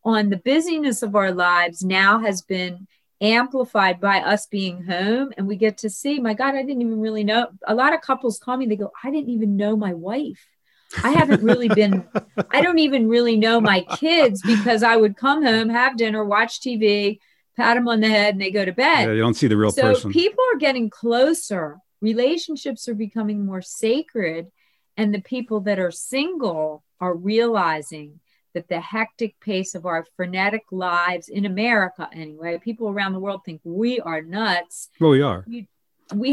[0.05, 2.87] on the busyness of our lives now has been
[3.21, 7.01] amplified by us being home and we get to see my god i didn't even
[7.01, 9.93] really know a lot of couples call me they go i didn't even know my
[9.93, 10.47] wife
[11.03, 12.03] i haven't really been
[12.51, 16.59] i don't even really know my kids because i would come home have dinner watch
[16.61, 17.19] tv
[17.55, 19.57] pat them on the head and they go to bed Yeah, you don't see the
[19.57, 20.11] real so person.
[20.11, 24.47] people are getting closer relationships are becoming more sacred
[24.97, 28.19] and the people that are single are realizing
[28.53, 33.41] that the hectic pace of our frenetic lives in america anyway people around the world
[33.45, 35.43] think we are nuts well, we are.
[35.47, 35.67] we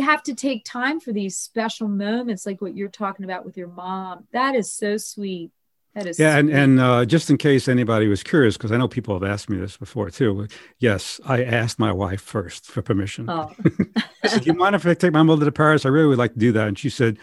[0.03, 3.69] have to take time for these special moments like what you're talking about with your
[3.69, 5.51] mom that is so sweet
[5.95, 6.59] that is Yeah, and sweet.
[6.59, 9.57] and uh, just in case anybody was curious, because I know people have asked me
[9.57, 10.47] this before too.
[10.79, 13.31] Yes, I asked my wife first for permission.
[13.31, 13.51] oh
[14.23, 15.87] I said, "Do you mind if I take my mother to Paris?
[15.87, 17.17] I really would like to do that." And she said,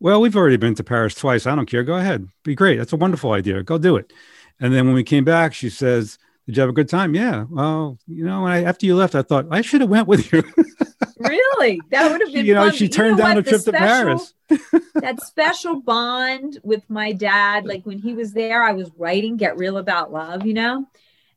[0.00, 1.46] "Well, we've already been to Paris twice.
[1.46, 1.84] I don't care.
[1.84, 2.26] Go ahead.
[2.42, 2.78] Be great.
[2.78, 3.62] That's a wonderful idea.
[3.62, 4.12] Go do it."
[4.58, 7.44] And then when we came back, she says, "Did you have a good time?" Yeah.
[7.48, 10.32] Well, you know, when I, after you left, I thought I should have went with
[10.32, 10.42] you.
[11.18, 12.72] really that would have been you know, fun.
[12.72, 13.38] she But you know turned down what?
[13.38, 14.34] a The trip to Paris.
[15.00, 19.56] that special bond with my dad like when he was there i was writing get
[19.56, 20.86] real about love you know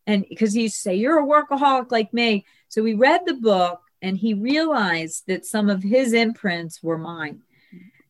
[0.07, 3.33] and because he used to say you're a workaholic like me so we read the
[3.33, 7.41] book and he realized that some of his imprints were mine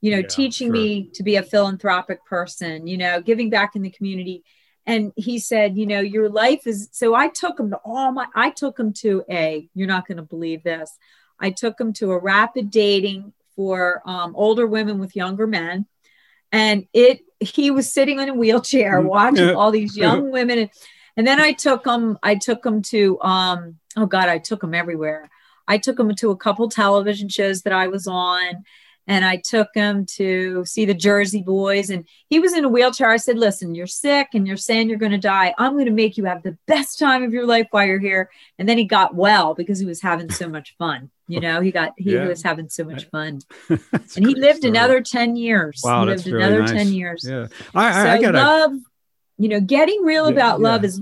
[0.02, 0.74] you know Yeah, teaching sure.
[0.74, 4.44] me to be a philanthropic person you know giving back in the community
[4.88, 8.26] and he said you know your life is so i took him to all my
[8.36, 10.92] i took him to a you're not going to believe this
[11.40, 15.86] i took him to a rapid dating for um, older women with younger men.
[16.52, 20.60] And it he was sitting in a wheelchair Mm, watching all these young women.
[20.60, 20.70] And,
[21.18, 24.74] and then i took him i took him to um oh god i took him
[24.74, 25.30] everywhere.
[25.68, 28.64] I took him to a couple television shows that i was on
[29.08, 33.10] and i took him to see the jersey boys and he was in a wheelchair
[33.10, 35.92] i said listen you're sick and you're saying you're going to die i'm going to
[35.92, 38.84] make you have the best time of your life while you're here and then he
[38.86, 42.28] got well because he was having so much fun you know he got he Yeah.
[42.28, 43.40] was having so much fun
[43.70, 44.70] and he lived story.
[44.72, 46.72] another 10 years Wow, he that's lived really another nice.
[46.86, 48.38] 10 years Yeah, I, I, so I gotta.
[48.38, 48.72] love
[49.38, 50.88] you know getting real Yeah, about love yeah.
[50.88, 51.02] is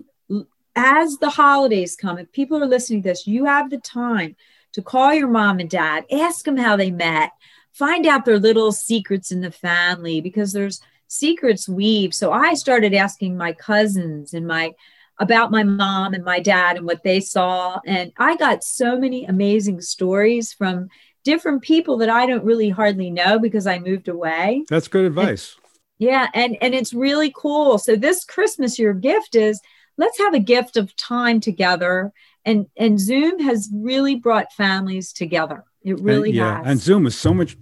[0.76, 4.36] as the holidays come if people are listening to this you have the time
[4.72, 7.32] to call your mom and dad ask them how they met
[7.74, 12.94] find out their little secrets in the family because there's secrets weave so i started
[12.94, 14.72] asking my cousins and my
[15.20, 19.26] about my mom and my dad and what they saw and i got so many
[19.26, 20.88] amazing stories from
[21.24, 25.56] different people that i don't really hardly know because i moved away That's good advice.
[26.00, 27.78] yeah, and and it's really cool.
[27.78, 29.62] So this Christmas your gift is
[29.98, 32.12] let's have a gift of time together
[32.44, 35.64] and and Zoom has really brought families together.
[35.84, 36.68] It really and, yeah, has.
[36.68, 37.56] and Zoom is so much.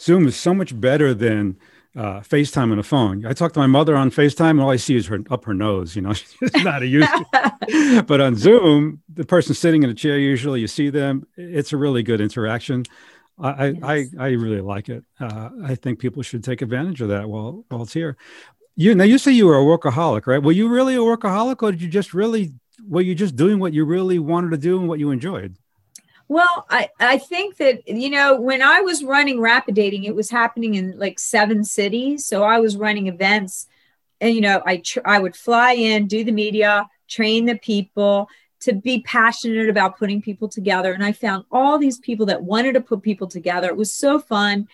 [0.00, 1.56] Zoom is so much better than
[1.96, 3.24] uh, FaceTime on a phone.
[3.24, 5.54] I talk to my mother on FaceTime, and all I see is her up her
[5.54, 5.94] nose.
[5.94, 8.04] You know, she's not a used to.
[8.06, 11.26] but on Zoom, the person sitting in a chair usually you see them.
[11.36, 12.84] It's a really good interaction.
[13.38, 13.82] I I, Yes.
[13.82, 15.04] I, I really like it.
[15.20, 18.16] Uh, I think people should take advantage of that while while it's here.
[18.76, 20.42] You now you say you were a workaholic, right?
[20.42, 22.54] Were you really a workaholic, or did you just really
[22.86, 25.56] were you just doing what you really wanted to do and what you enjoyed?
[26.28, 30.30] Well, I, I think that, you know, when I was running rapid dating, it was
[30.30, 32.24] happening in like seven cities.
[32.24, 33.66] So I was running events
[34.20, 38.28] and, you know, I, tr- I would fly in, do the media, train the people
[38.60, 40.92] to be passionate about putting people together.
[40.92, 43.68] And I found all these people that wanted to put people together.
[43.68, 44.68] It was so fun.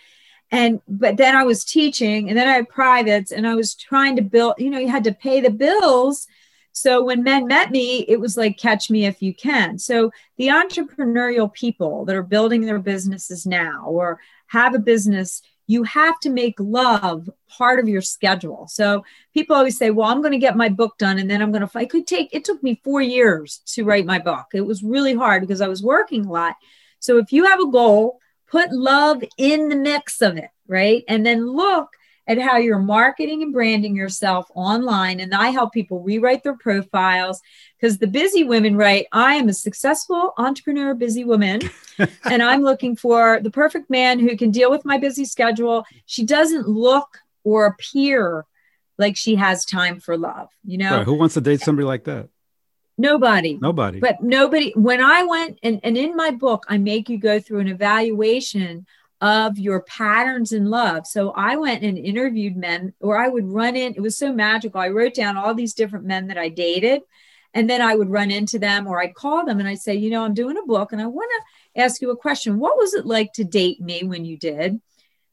[0.52, 4.14] And, but then I was teaching and then I had privates and I was trying
[4.16, 6.28] to build, you know, you had to pay the bills
[6.72, 9.78] so when men met me, it was like, catch me if you can.
[9.78, 15.83] So the entrepreneurial people that are building their businesses now or have a business, you
[15.85, 18.66] have to make love part of your schedule.
[18.68, 19.04] So
[19.35, 21.66] people always say, well, I'm going to get my book done and then I'm going
[21.66, 24.46] to, I could take, it took me four years to write my book.
[24.54, 26.56] It was really hard because I was working a lot.
[26.98, 31.04] So if you have a goal, put love in the mix of it, right?
[31.09, 31.90] And then look
[32.30, 35.18] at how you're marketing and branding yourself online.
[35.18, 37.40] And I help people rewrite their profiles
[37.76, 41.60] because the busy women write, I am a successful entrepreneur, busy woman,
[42.24, 45.84] and I'm looking for the perfect man who can deal with my busy schedule.
[46.06, 48.46] She doesn't look or appear
[48.96, 50.50] like she has time for love.
[50.64, 51.04] You know, right.
[51.04, 52.28] who wants to date somebody like that?
[52.96, 53.58] Nobody.
[53.60, 53.98] Nobody.
[53.98, 54.72] But nobody.
[54.76, 58.86] When I went and, and in my book, I make you go through an evaluation
[59.20, 61.06] of your patterns in love.
[61.06, 64.80] So I went and interviewed men, or I would run in, it was so magical.
[64.80, 67.02] I wrote down all these different men that I dated,
[67.52, 70.11] and then I would run into them, or I'd call them and I'd say, You
[70.11, 71.30] know, I'm doing a book and I want
[71.74, 72.59] to ask you a question.
[72.59, 74.80] What was it like to date me when you did?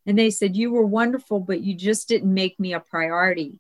[0.06, 3.60] And they said, You were wonderful, but you just didn't make me a priority.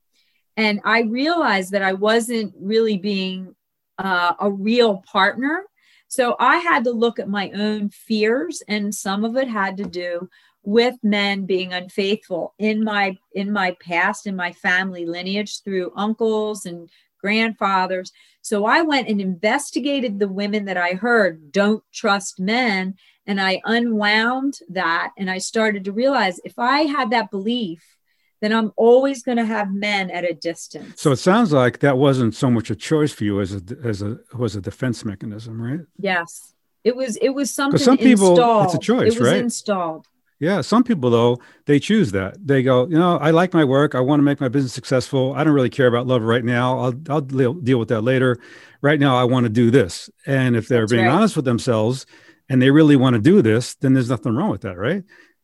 [0.57, 3.55] And I realized that I wasn't really being
[3.99, 5.63] uh, a real partner
[6.07, 9.83] so I had to look at my own fears, and some of it had to
[9.83, 10.29] do
[10.63, 16.65] with men being unfaithful in my in my past in my family lineage through uncles
[16.65, 16.89] and
[17.21, 18.11] grandfathers.
[18.41, 22.95] So i went and investigated the women that i heard don't trust men.
[23.25, 27.97] And i unwound that and i started to realize if i had that belief
[28.41, 31.01] then I'm always going to have men at a distance.
[31.01, 34.01] So it sounds like that wasn't so much a choice for you as a as
[34.01, 35.81] a was a defense mechanism, right?
[35.97, 37.17] Yes, it was.
[37.17, 37.79] It was something.
[37.79, 38.65] Some people, installed.
[38.65, 39.41] it's a choice, it was right?
[39.41, 40.05] Installed.
[40.39, 42.35] Yeah, some people though they choose that.
[42.45, 43.95] They go, you know, I like my work.
[43.95, 45.33] I want to make my business successful.
[45.33, 46.79] I don't really care about love right now.
[46.79, 48.37] I'll I'll deal with that later.
[48.81, 50.09] Right now, I want to do this.
[50.27, 51.11] And if they're That's being right.
[51.11, 52.05] honest with themselves
[52.49, 55.03] and they really want to do this, then there's nothing wrong with that, right?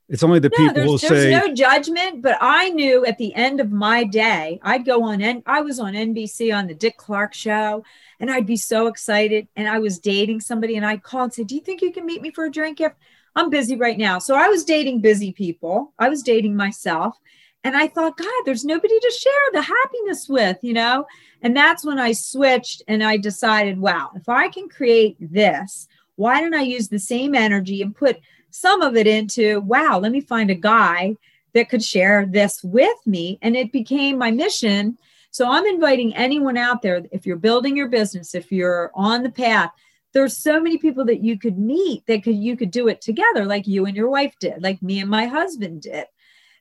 [0.10, 3.34] It's only the no, people who say there's no judgment, but I knew at the
[3.36, 6.98] end of my day, I'd go on and I was on NBC on the Dick
[6.98, 7.84] Clark show,
[8.20, 9.48] and I'd be so excited.
[9.56, 12.06] And I was dating somebody, and I'd call and say, Do you think you can
[12.06, 12.82] meet me for a drink?
[12.82, 12.94] If
[13.36, 14.20] I'm busy right now.
[14.20, 15.94] So I was dating busy people.
[15.98, 17.18] I was dating myself.
[17.63, 21.06] And I thought, God, there's nobody to share the happiness with, you know?
[21.42, 26.42] And that's when I switched and I decided, wow, if I can create this, why
[26.42, 28.20] don't I use the same energy and put
[28.54, 31.16] some of it into, wow, let me find a guy
[31.54, 33.39] that could share this with me.
[33.42, 34.96] And it became my mission.
[35.32, 39.32] So I'm inviting anyone out there, if you're building your business, if you're on the
[39.32, 39.72] path,
[40.13, 43.44] there's so many people that you could meet that could you could do it together,
[43.44, 46.06] like you and your wife did, like me and my husband did.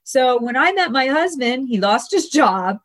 [0.02, 2.78] So when I met my husband, he lost his job.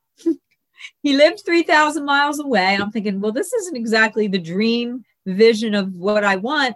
[1.01, 2.73] he lived 3,000 miles away.
[2.73, 6.75] And I'm thinking, well, this isn't exactly the dream vision of what I want.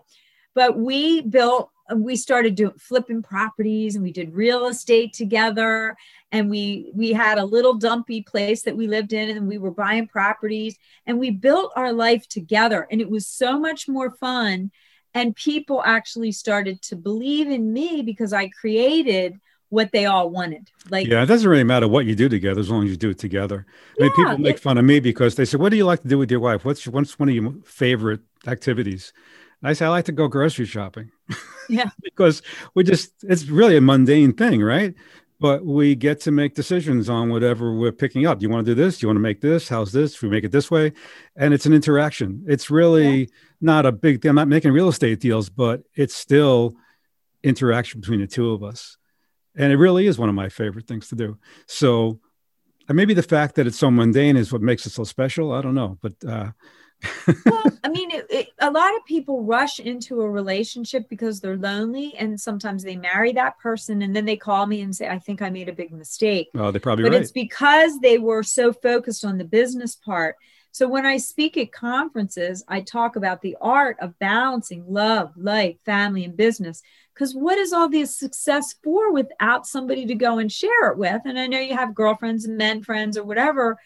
[0.56, 5.96] But we built we started doing flipping properties and we did real estate together
[6.32, 9.72] and we we had a little dumpy place that we lived in and we were
[9.72, 14.72] buying properties and we built our life together and it was so much more fun
[15.14, 19.40] and people actually started to believe in me because I created
[19.72, 20.70] what they all wanted.
[20.90, 23.10] Like Yeah, it doesn't really matter what you do together as long as you do
[23.10, 23.66] it together.
[24.00, 26.02] I mean, people make it, fun of me because they say, What do you like
[26.02, 26.66] to do with your wife?
[26.66, 29.14] What's what's one of your favorite activities?
[29.62, 31.12] And I say, I like to go grocery shopping.
[31.70, 31.90] Yeah.
[32.04, 32.42] because
[32.74, 34.94] we just, it's really a mundane thing, right?
[35.40, 38.40] But we get to make decisions on whatever we're picking up.
[38.40, 39.00] Do you want to do this?
[39.00, 39.68] Do you want to make this?
[39.68, 40.14] How's this?
[40.14, 40.94] Should we make it this way?
[41.36, 42.46] And it's an interaction.
[42.48, 43.26] It's really yeah.
[43.60, 44.30] not a big thing.
[44.30, 46.76] I'm not making real estate deals, but it's still
[47.44, 48.98] interaction between the two of us.
[49.56, 51.38] And it really is one of my favorite things to do.
[51.66, 52.20] So,
[52.88, 55.52] and maybe the fact that it's so mundane is what makes it so special.
[55.52, 56.52] I don't know, but uh,
[57.46, 61.58] well, I mean, it, it, a lot of people rush into a relationship because they're
[61.58, 65.20] lonely, and sometimes they marry that person, and then they call me and say, "I
[65.20, 67.22] think I made a big mistake." Oh, they probably but right.
[67.22, 70.36] it's because they were so focused on the business part.
[70.74, 75.76] So when I speak at conferences, I talk about the art of balancing love, life,
[75.86, 76.82] family, and business
[77.14, 81.22] because what is all this success for without somebody to go and share it with?
[81.26, 83.78] And I know you have girlfriends and men friends or whatever,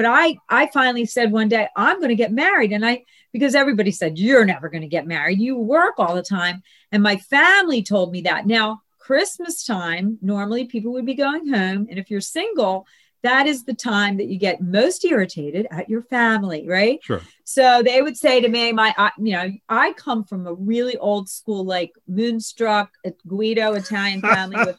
[0.00, 3.54] but I I finally said one day I'm going to get married, and I because
[3.54, 7.18] everybody said you're never going to get married, you work all the time, and my
[7.18, 8.46] family told me that.
[8.46, 12.86] Now Christmas time, normally people would be going home, and if you're single,
[13.22, 16.98] that is the time that you get most irritated at your family, right?
[17.02, 17.20] Sure.
[17.44, 20.96] So they would say to me, my, I, you know, I come from a really
[20.96, 22.90] old school, like Moonstruck
[23.26, 24.78] Guido Italian family with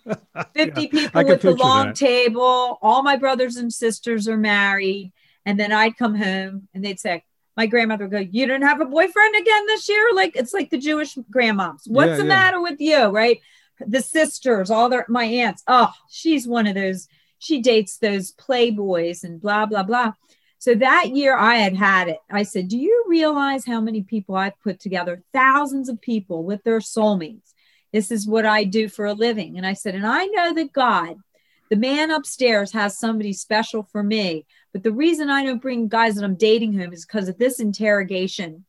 [0.56, 1.96] 50 Yeah, people with the long that.
[1.96, 2.80] table.
[2.82, 5.12] All my brothers and sisters are married.
[5.46, 7.24] And then I'd come home and they'd say,
[7.58, 10.08] my grandmother would go, You didn't have a boyfriend again this year?
[10.14, 11.82] Like it's like the Jewish grandmoms.
[11.88, 12.28] What's Yeah, the yeah.
[12.30, 13.06] matter with you?
[13.08, 13.40] Right.
[13.86, 15.64] The sisters, all their my aunts.
[15.68, 17.08] Oh, she's one of those,
[17.42, 20.14] she dates those playboys and blah, blah, blah.
[20.60, 22.20] So that year I had had it.
[22.30, 25.24] I said, Do you realize how many people I've put together?
[25.34, 27.54] Thousands of people with their soulmates.
[27.92, 29.58] This is what I do for a living.
[29.58, 31.16] And I said, And I know that God,
[31.72, 34.46] the man upstairs, has somebody special for me.
[34.72, 37.60] But the reason I don't bring guys that I'm dating him is because of this
[37.60, 38.64] interrogation.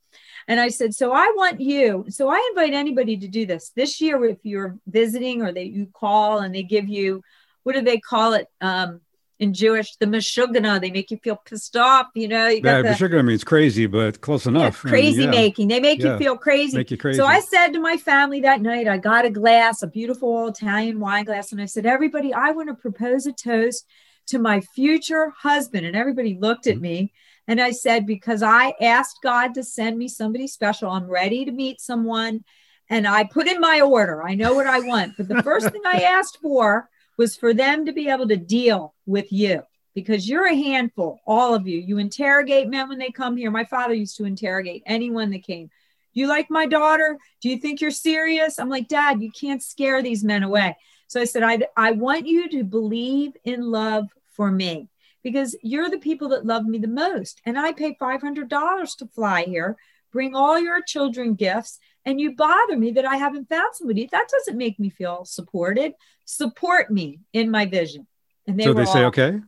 [0.49, 2.07] And I said, So I want you.
[2.09, 4.25] So I invite anybody to do this this year.
[4.25, 7.23] If you're visiting or that you call and they give you,
[7.65, 8.47] what do they call it?
[8.61, 9.01] Um,
[9.39, 12.07] in Jewish, the mashugana, they make you feel pissed off.
[12.15, 14.85] You know, you Yeah, sugar means crazy, but close yeah, enough.
[14.85, 15.69] I mean, crazy yeah, making.
[15.69, 16.13] They make Yeah.
[16.13, 16.77] you feel crazy.
[16.79, 17.19] Make you crazy.
[17.19, 21.01] So I said to my family that night, I got a glass, a beautiful Italian
[21.01, 23.85] wine glass, and I said, Everybody, I want to propose a toast
[24.29, 25.87] to my future husband.
[25.87, 26.77] And everybody looked Mm-hmm.
[26.77, 27.13] at me.
[27.49, 31.51] And I said, Because I asked God to send me somebody special, I'm ready to
[31.53, 32.45] meet someone.
[32.89, 34.23] And I put in my order.
[34.23, 35.17] I know what I want.
[35.17, 38.95] But the first thing I asked for was for them to be able to deal
[39.07, 39.63] with you
[39.95, 41.79] because you're a handful, all of you.
[41.79, 43.51] You interrogate men when they come here.
[43.51, 45.71] My father used to interrogate anyone that came.
[46.15, 47.19] Do you like my daughter?
[47.41, 48.59] Do you think you're serious?
[48.59, 50.77] I'm like, Dad, you can't scare these men away.
[51.07, 54.89] So I said, I, I want you to believe in love for me
[55.23, 57.41] because you're the people that love me the most.
[57.45, 59.77] And I pay $500 to fly here,
[60.11, 64.09] bring all your children gifts, and you bother me that I haven't found somebody.
[64.11, 65.93] That doesn't make me feel supported.
[66.33, 68.07] Support me in my vision.
[68.47, 69.41] And they so they say, all- okay.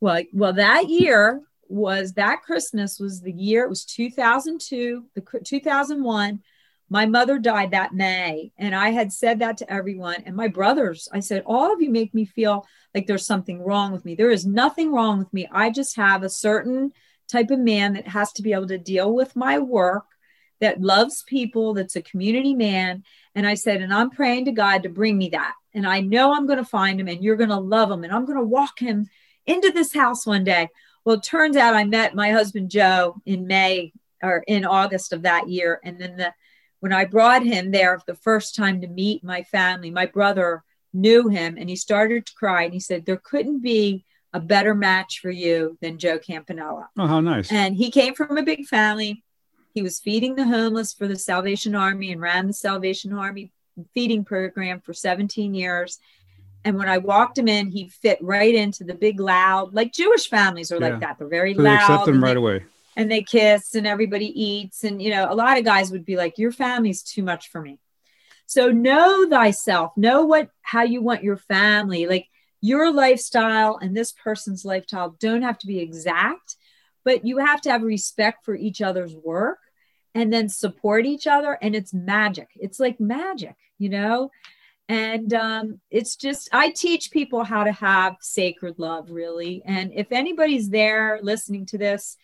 [0.00, 3.64] well, well, that year was that Christmas was the year.
[3.64, 6.40] It was 2002, the 2001.
[6.88, 10.22] My mother died that May, and I had said that to everyone.
[10.24, 13.92] And my brothers, I said, all of you make me feel like there's something wrong
[13.92, 14.14] with me.
[14.16, 15.48] There is nothing wrong with me.
[15.50, 16.92] I just have a certain
[17.28, 20.06] type of man that has to be able to deal with my work,
[20.60, 23.04] that loves people, that's a community man.
[23.34, 25.54] And I said, and I'm praying to God to bring me that.
[25.74, 28.12] And I know I'm going to find him, and you're going to love him, and
[28.12, 29.08] I'm going to walk him
[29.44, 30.68] into this house one day.
[31.04, 33.92] Well, it turns out I met my husband Joe in May
[34.22, 35.80] or in August of that year.
[35.84, 36.32] And then the
[36.80, 41.28] when I brought him there the first time to meet my family, my brother knew
[41.28, 45.20] him and he started to cry and he said, There couldn't be a better match
[45.20, 46.88] for you than Joe Campanella.
[46.98, 47.50] Oh, how nice.
[47.50, 49.24] And he came from a big family.
[49.76, 53.52] He was feeding the homeless for the Salvation Army and ran the Salvation Army
[53.92, 55.98] feeding program for 17 years.
[56.64, 60.30] And when I walked him in, he fit right into the big loud, like Jewish
[60.30, 60.88] families are Yeah.
[60.88, 61.18] like that.
[61.18, 61.80] They're very so they loud.
[61.82, 62.64] accept them right they- away.
[62.96, 66.16] and they kiss and everybody eats and you know a lot of guys would be
[66.16, 67.78] like your family's too much for me
[68.46, 72.26] so know thyself know what how you want your family like
[72.62, 76.56] your lifestyle and this person's lifestyle don't have to be exact
[77.04, 79.58] but you have to have respect for each other's work
[80.16, 84.30] and then support each other and it's magic it's like magic you know
[84.88, 90.10] and um, it's just i teach people how to have sacred love really and if
[90.10, 92.16] anybody's there listening to this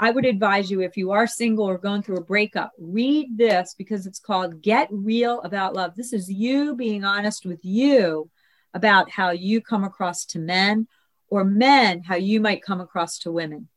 [0.00, 3.74] I would advise you if you are single or going through a breakup, read this
[3.76, 5.96] because it's called Get Real About Love.
[5.96, 8.30] This is you being honest with you
[8.74, 10.86] about how you come across to men
[11.30, 13.68] or men, how you might come across to women.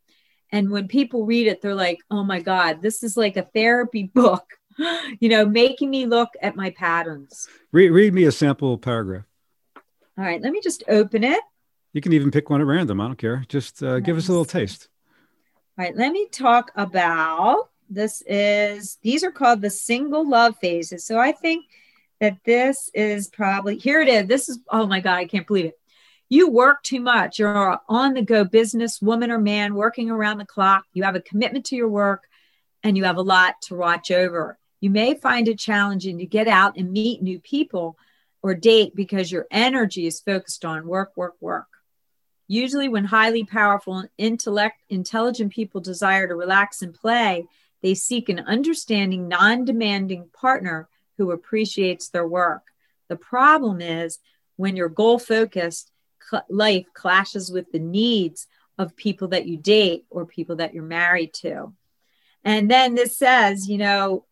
[0.51, 4.03] And when people read it, they're like, oh my God, this is like a therapy
[4.13, 4.45] book,
[5.19, 7.47] you know, making me look at my patterns.
[7.71, 9.25] Read, read me a sample paragraph.
[10.17, 11.39] All right, let me just open it.
[11.93, 13.01] You can even pick one at random.
[13.01, 13.43] I don't care.
[13.47, 14.87] Just uh, give us a little taste.
[15.77, 21.05] All right, let me talk about this is these are called the single love phases.
[21.05, 21.65] So I think
[22.19, 24.27] that this is probably here it is.
[24.27, 25.79] This is oh my god, I can't believe it.
[26.31, 27.39] You work too much.
[27.39, 30.85] You're on the go business woman or man working around the clock.
[30.93, 32.23] You have a commitment to your work
[32.83, 34.57] and you have a lot to watch over.
[34.79, 37.97] You may find it challenging to get out and meet new people
[38.41, 41.67] or date because your energy is focused on work, work, work.
[42.47, 47.45] Usually, when highly powerful and intellect, intelligent people desire to relax and play,
[47.81, 52.67] they seek an understanding, non demanding partner who appreciates their work.
[53.09, 54.19] The problem is
[54.55, 55.91] when you're goal focused
[56.31, 60.83] cl- life clashes with the needs of people that you date or people that you're
[60.83, 61.73] married to.
[62.43, 64.25] And then this says, you know,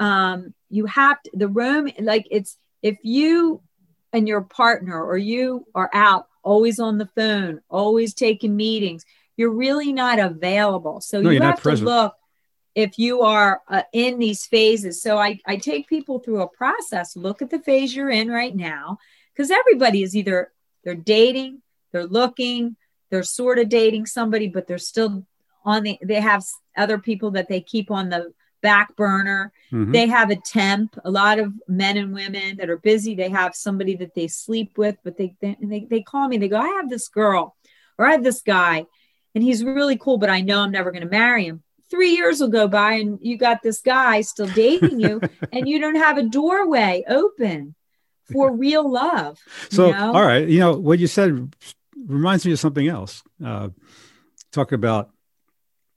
[0.00, 3.60] um, you have to, the room, like it's, if you
[4.12, 9.04] and your partner or you are out always on the phone, always taking meetings,
[9.36, 11.00] you're really not available.
[11.00, 11.86] So No, you have to present.
[11.86, 12.14] look
[12.74, 15.00] if you are uh, in these phases.
[15.02, 17.14] So I, I take people through a process.
[17.14, 18.98] Look at the phase you're in right now,
[19.32, 20.50] because everybody is either
[20.84, 21.62] they're dating,
[21.92, 22.76] they're looking,
[23.10, 25.26] they're sort of dating somebody, but they're still
[25.64, 26.44] on the, they have
[26.76, 29.52] other people that they keep on the back burner.
[29.70, 29.92] Mhm.
[29.92, 30.96] They have a temp.
[31.04, 34.78] A lot of men and women that are busy, they have somebody that they sleep
[34.78, 37.56] with, but they, they, they, they call me, they go, I have this girl
[37.98, 38.86] or I have this guy
[39.34, 41.62] and he's really cool, but I know I'm never going to marry him.
[41.90, 45.20] Three years will go by and you got this guy still dating you
[45.52, 47.74] and you don't have a doorway open
[48.30, 49.38] for real love.
[49.70, 50.12] you So, know?
[50.12, 51.54] all right, you know what you said
[52.06, 53.22] reminds me of something else.
[53.44, 53.70] Uh,
[54.52, 55.10] talk about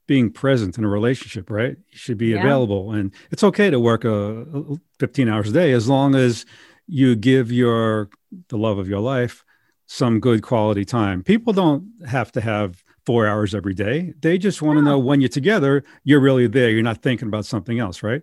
[0.07, 1.77] being present in a relationship, right?
[1.89, 2.39] You should be Yeah.
[2.39, 6.45] available, and it's okay to work a, a 15 hours a day as long as
[6.87, 8.09] you give your
[8.49, 9.43] the love of your life
[9.87, 11.23] some good quality time.
[11.23, 14.13] People don't have to have four hours every day.
[14.19, 14.91] They just want to No.
[14.91, 16.69] know when you're together, you're really there.
[16.69, 18.21] You're not thinking about something else, right?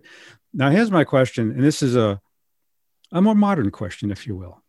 [0.53, 2.21] Now, here's my question, and this is a
[3.13, 4.61] a more modern question, if you will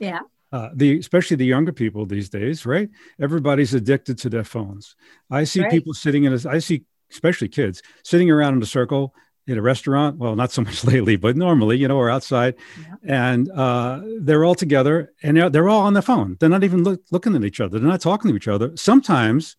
[0.00, 0.20] Yeah.
[0.52, 2.88] uh, the especially the younger people these days, right?
[3.20, 4.96] Everybody's addicted to their phones.
[5.30, 5.70] I see Right.
[5.70, 9.14] people sitting in a, I see especially kids sitting around in a circle
[9.46, 10.18] in a restaurant.
[10.18, 12.94] Well, not so much lately, but normally, you know, or outside, Yeah.
[13.30, 16.36] and uh, they're all together and they're, they're all on the phone.
[16.38, 17.78] They're not even look, looking at each other.
[17.78, 18.76] They're not talking to each other.
[18.76, 19.56] Sometimes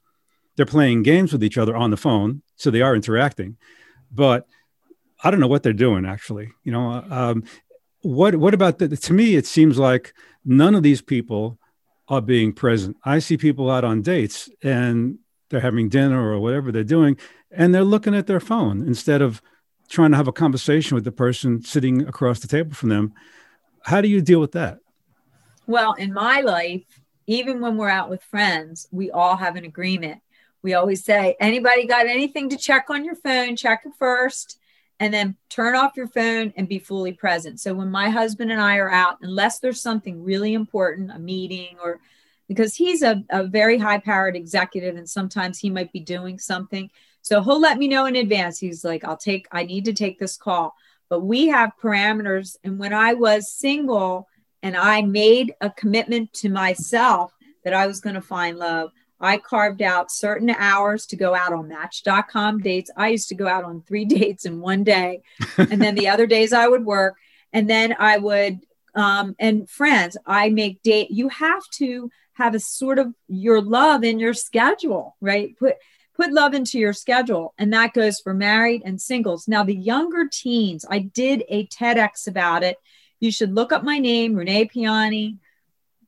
[0.55, 3.57] they're playing games with each other on the phone, so they are interacting,
[4.11, 4.45] but
[5.23, 6.49] I don't know what they're doing actually.
[6.63, 7.43] You know, um,
[8.01, 9.35] what what about the, to me?
[9.35, 10.13] It seems like
[10.45, 11.57] none of these people
[12.07, 12.97] are being present.
[13.03, 15.19] I see people out on dates and
[15.49, 17.17] they're having dinner or whatever they're doing,
[17.51, 19.41] and they're looking at their phone instead of
[19.89, 23.13] trying to have a conversation with the person sitting across the table from them.
[23.83, 24.79] How do you deal with that?
[25.65, 26.83] Well, in my life,
[27.25, 30.21] even when we're out with friends, we all have an agreement.
[30.61, 34.59] We always say, anybody got anything to check on your phone, check it first,
[34.99, 37.59] and then turn off your phone and be fully present.
[37.59, 41.77] So when my husband and I are out, unless there's something really important, a meeting
[41.81, 41.99] or
[42.47, 46.89] because he's a, a very high powered executive and sometimes he might be doing something.
[47.21, 48.59] So he'll let me know in advance.
[48.59, 50.75] He's like, I'll take, I need to take this call.
[51.09, 52.57] But we have parameters.
[52.63, 54.27] And when I was single,
[54.61, 57.33] and I made a commitment to myself
[57.63, 58.91] that I was going to find love.
[59.19, 62.91] I carved out certain hours to go out on match.com dates.
[62.95, 65.21] I used to go out on three dates in one day.
[65.57, 67.15] and then the other days I would work.
[67.51, 68.59] And then I would,
[68.95, 71.11] um, and friends, I make date.
[71.11, 75.57] You have to have a sort of your love in your schedule, right?
[75.57, 75.75] Put,
[76.15, 77.53] put love into your schedule.
[77.57, 79.47] And that goes for married and singles.
[79.47, 82.77] Now, the younger teens, I did a TEDx about it
[83.19, 85.39] you should look up my name, Renee Piane,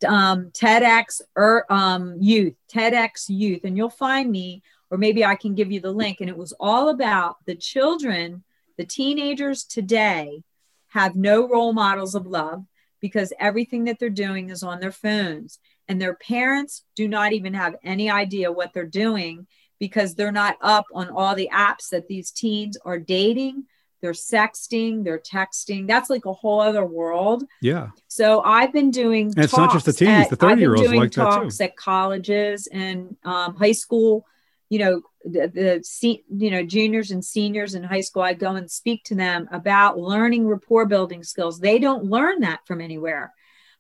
[0.06, 5.56] um, TEDx or um, Youth, TEDx Youth, and you'll find me, or maybe I can
[5.56, 6.22] give you the link.
[6.22, 8.44] And it was all about the children,
[8.78, 10.44] the teenagers today
[10.90, 12.66] have no role models of love
[13.00, 15.60] because everything that they're doing is on their phones.
[15.88, 19.48] And their parents do not even have any idea what they're doing
[19.80, 23.66] because they're not up on all the apps that these teens are dating
[24.02, 25.88] they're sexting, they're texting.
[25.88, 27.44] That's like a whole other world.
[27.62, 27.90] Yeah.
[28.08, 29.28] So I've been doing.
[29.36, 31.00] And it's not just the talks teens, at- the 30 I've been year olds doing
[31.00, 31.30] like that too.
[31.30, 34.26] talks at colleges and um, high school.
[34.70, 38.24] You know, the, the se- you know juniors and seniors in high school.
[38.24, 41.60] I go and speak to them about learning rapport building skills.
[41.60, 43.34] They don't learn that from anywhere,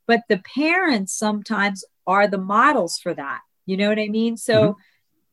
[0.05, 3.39] but the parents sometimes are the models for that.
[3.65, 4.37] You know what I mean?
[4.37, 4.77] So.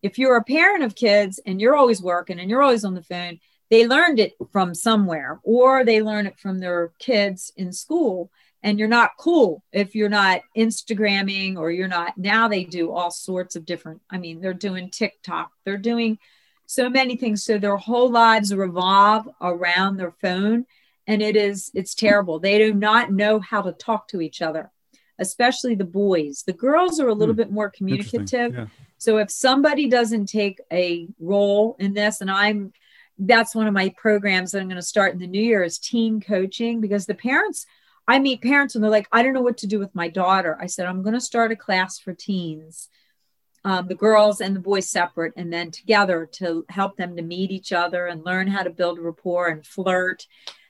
[0.00, 3.02] If you're a parent of kids and you're always working and you're always on the
[3.02, 3.40] phone,
[3.70, 8.30] they learned it from somewhere or they learn it from their kids in school
[8.62, 13.10] and you're not cool if you're not instagramming or you're not now they do all
[13.10, 16.18] sorts of different i mean they're doing tiktok they're doing
[16.66, 20.64] so many things so their whole lives revolve around their phone
[21.06, 24.70] and it is it's terrible they do not know how to talk to each other
[25.18, 27.38] especially the boys the girls are a little Hmm.
[27.42, 28.66] bit more communicative Yeah.
[28.98, 32.72] so if somebody doesn't take a role in this, and I'm
[33.18, 35.78] that's one of my programs that I'm going to start in the new year is
[35.78, 37.66] teen coaching because the parents,
[38.06, 40.56] I meet parents and they're like, I don't know what to do with my daughter.
[40.60, 42.88] I said, I'm going to start a class for teens,
[43.64, 47.50] um, the girls and the boys separate, and then together to help them to meet
[47.50, 50.26] each other and learn how to build rapport and flirt.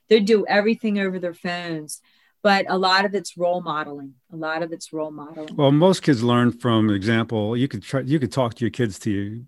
[0.08, 2.00] They do everything over their phones.
[2.42, 4.14] but a lot of it's role modeling.
[4.32, 5.54] A lot of it's role modeling.
[5.56, 7.56] Well, most kids learn from example.
[7.56, 9.46] You could try, you could talk to your kids to you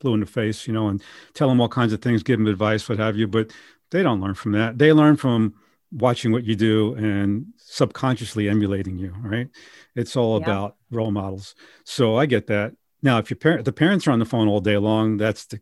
[0.00, 1.02] blue in the face, you know, and
[1.34, 3.26] tell them all kinds of things, give them advice, what have you.
[3.26, 3.50] But
[3.90, 4.78] they don't learn from that.
[4.78, 5.54] They learn from
[5.90, 9.14] watching what you do and subconsciously emulating you.
[9.20, 9.48] Right?
[9.94, 10.44] It's all Yeah.
[10.44, 11.54] about role models.
[11.84, 12.74] So I get that.
[13.02, 15.60] Now, if your parent, the parents are on the phone all day long, that's the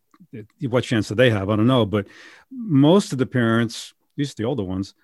[0.68, 1.48] what chance do they have?
[1.48, 1.86] I don't know.
[1.86, 2.06] But
[2.50, 4.94] most of the parents, at least the older ones,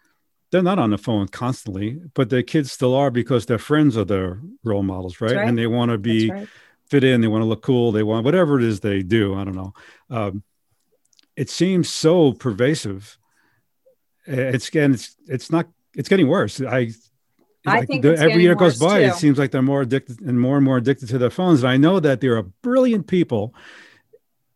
[0.50, 4.04] they're not on the phone constantly, but their kids still are because their friends are
[4.04, 5.36] their role models, right?
[5.36, 5.48] right.
[5.48, 6.30] And they want to be.
[6.92, 9.34] Fit in, they want to look cool, they want whatever it is they do.
[9.34, 9.72] I don't know.
[10.10, 10.42] Um,
[11.34, 13.18] it seems so pervasive.
[14.26, 15.66] It's again, it's it's not.
[15.96, 16.60] It's getting worse.
[16.60, 16.92] I.
[17.64, 20.40] I like, think the- every year goes by, it seems like they're more addicted and
[20.40, 21.62] more and more addicted to their phones.
[21.62, 23.54] And I know that there are brilliant people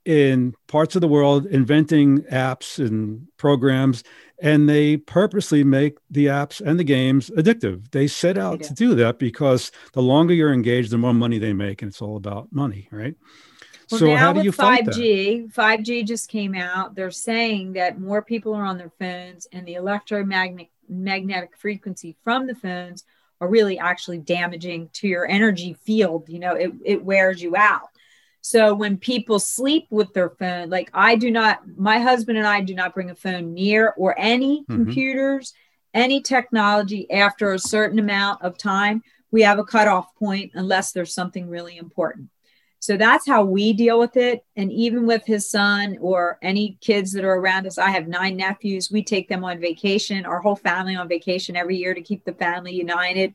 [0.07, 4.05] in parts of the world inventing apps and programs
[4.39, 8.65] and they purposely make the apps and the games addictive they set out do.
[8.69, 12.01] to do that because the longer you're engaged the more money they make and it's
[12.01, 13.17] all about money right
[13.91, 16.95] Well, so now how do with you fight that 5G, 5G just came out.
[16.95, 22.47] They're saying that more people are on their phones and the electromagnetic magnetic frequency from
[22.47, 23.05] the phones
[23.41, 26.29] are really actually damaging to your energy field.
[26.29, 27.89] You know, it, it wears you out.
[28.49, 32.61] So when people sleep with their phone, like I do not, my husband and I
[32.61, 34.73] do not bring a phone near or any Mhm.
[34.73, 35.53] computers,
[35.93, 39.03] any technology after a certain amount of time.
[39.33, 42.29] We have a cutoff point unless there's something really important.
[42.79, 44.45] So that's how we deal with it.
[44.55, 48.37] And even with his son or any kids that are around us, I have nine
[48.37, 48.93] nephews.
[48.93, 52.33] We take them on vacation, our whole family on vacation every year to keep the
[52.35, 53.35] family united.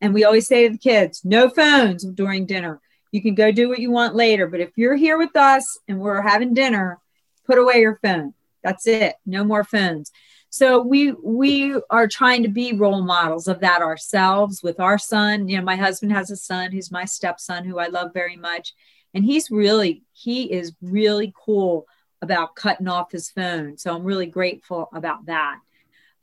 [0.00, 2.80] And we always say to the kids, no phones during dinner.
[3.12, 4.46] You can go do what you want later.
[4.48, 6.98] But if you're here with us and we're having dinner,
[7.46, 8.34] put away your phone.
[8.64, 9.14] That's it.
[9.24, 10.10] No more phones.
[10.50, 15.48] So we we are trying to be role models of that ourselves with our son.
[15.48, 18.74] You know, my husband has a son who's my stepson who I love very much.
[19.14, 21.86] And he's really, he is really cool
[22.20, 23.76] about cutting off his phone.
[23.78, 25.58] So I'm really grateful about that.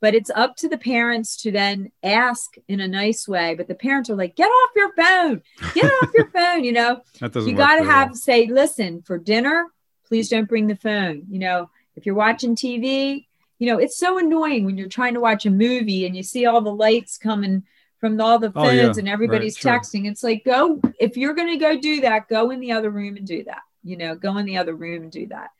[0.00, 3.54] But it's up to the parents to then ask in a nice way.
[3.54, 5.42] But the parents are like, get off your phone,
[5.74, 7.90] get off your phone, you know you got to very well.
[7.90, 9.66] have say listen for dinner
[10.06, 13.26] please don't bring the phone you know if you're watching tv
[13.60, 16.46] you know it's so annoying when you're trying to watch a movie and you see
[16.46, 17.62] all the lights coming
[18.00, 19.00] from all the Oh, phones yeah.
[19.00, 20.00] and everybody's Right, sure.
[20.00, 22.90] texting it's like go if you're going to go do that go in the other
[22.90, 25.50] room and do that you know go in the other room and do that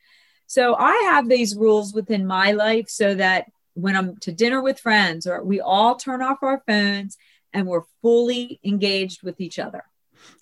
[0.47, 4.79] so i have these rules within my life so that when i'm to dinner with
[4.79, 7.17] friends or we all turn off our phones
[7.53, 9.83] and we're fully engaged with each other.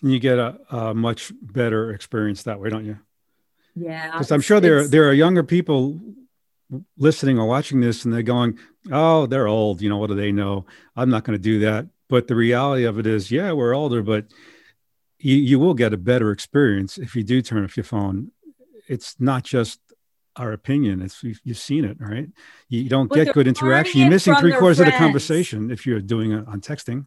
[0.04, 2.98] And you get a, a much better experience that way don't you?
[3.76, 6.00] Yeah because i'm sure there there are younger people
[6.98, 8.60] listening or watching this and they're going
[8.92, 10.66] oh they're old you know what do they know?
[10.96, 11.88] I'm not going to do that.
[12.10, 14.26] But the reality of it is yeah we're older but
[15.20, 18.32] you, you will get a better experience if you do turn off your phone.
[18.88, 19.80] It's not just
[20.40, 22.28] our opinion it's you've, you've seen it right
[22.70, 26.02] you, don't But get good interaction you're missing three quarters of the conversation if you're
[26.02, 27.06] doing it on texting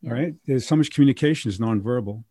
[0.00, 0.12] Yeah.
[0.12, 2.24] right there's so much communication is nonverbal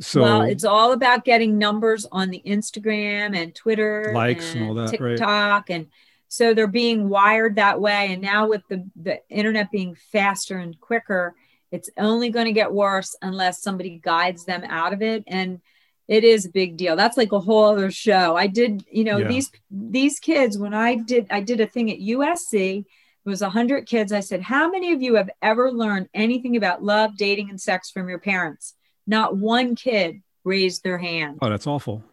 [0.00, 4.74] so well, it's all about getting numbers on the Instagram and Twitter, Likes and all
[4.74, 5.16] that, right.
[5.16, 5.86] TikTok, and
[6.26, 8.12] so they're being wired that way.
[8.12, 11.36] And now with the the internet being faster and quicker,
[11.70, 15.22] it's only going to get worse unless somebody guides them out of it.
[15.28, 15.60] And
[16.06, 16.96] it is a big deal.
[16.96, 18.36] That's like a whole other show.
[18.36, 19.28] I did, you know, Yeah.
[19.28, 22.84] these these kids when I did I did a thing at USC.
[23.26, 24.12] It was 100 kids.
[24.12, 27.90] I said, How many of you have ever learned anything about love, dating, and sex
[27.90, 28.74] from your parents?
[29.06, 31.38] Not one kid raised their hand.
[31.40, 32.04] oh that's awful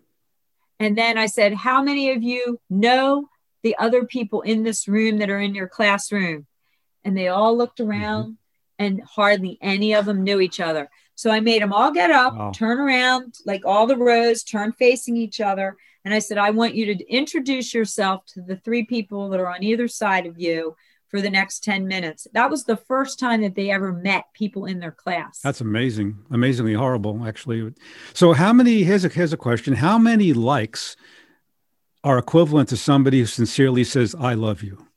[0.80, 3.28] And then I said, How many of you know
[3.62, 6.48] the other people in this room that are in your classroom?
[7.04, 7.92] And they all looked mm-hmm.
[7.92, 8.38] around
[8.80, 10.90] and hardly any of them knew each other.
[11.22, 12.52] So I made them all get up, Wow.
[12.52, 15.78] turn around, like all the rows, turn facing each other.
[16.04, 19.48] And I said, I want you to introduce yourself to the three people that are
[19.48, 20.76] on either side of you
[21.10, 22.26] for the next 10 minutes.
[22.34, 25.42] That was the first time that they ever met people in their class.
[25.44, 27.72] That's amazing, amazingly horrible, actually.
[28.16, 28.82] So, how many?
[28.82, 30.96] Here's a here's a question: How many likes
[32.04, 34.88] are equivalent to somebody who sincerely says "I love you"?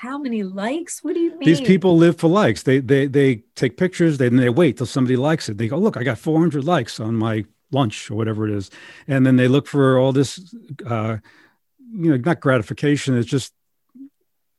[0.00, 1.02] How many likes?
[1.02, 1.40] What do you mean?
[1.40, 2.64] These people live for likes.
[2.64, 4.18] They they they take pictures.
[4.18, 5.56] They they wait till somebody likes it.
[5.56, 8.70] They go, "Look, I got 400 likes on my lunch or whatever it is,"
[9.08, 11.16] and then they look for all this, uh,
[11.90, 13.16] you know, not gratification.
[13.16, 13.54] It's just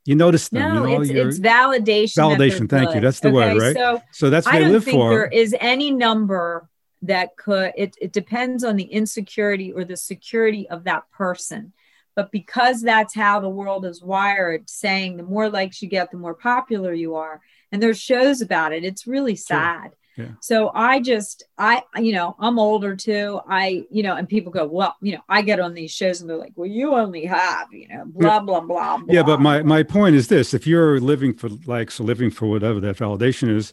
[0.04, 0.74] you notice them.
[0.74, 2.16] No, you know, it's, it's validation.
[2.16, 3.00] Validation, thank you.
[3.00, 3.76] That's the word, right?
[3.76, 5.10] So so that's what I they don't live think for.
[5.10, 6.68] there is any number
[7.02, 7.74] that could.
[7.76, 11.72] It, it depends on the insecurity or the security of that person.
[12.18, 16.16] But because that's how the world is wired, saying the more likes you get, the
[16.16, 17.40] more popular you are.
[17.70, 18.82] And there's shows about it.
[18.82, 19.92] It's really sad.
[20.16, 20.30] Yeah.
[20.40, 23.38] So I just, I, you know, I'm older too.
[23.48, 26.28] I, you know, and people go, well, you know, I get on these shows and
[26.28, 29.14] they're like, well, you only have, you know, blah, blah, blah, blah.
[29.14, 32.46] Yeah, but my, my point is this if you're living for likes or living for
[32.46, 33.72] whatever that validation is,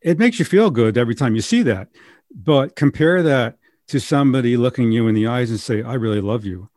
[0.00, 1.88] it makes you feel good every time you see that.
[2.34, 3.58] But compare that
[3.88, 6.70] to somebody looking you in the eyes and say, I really love you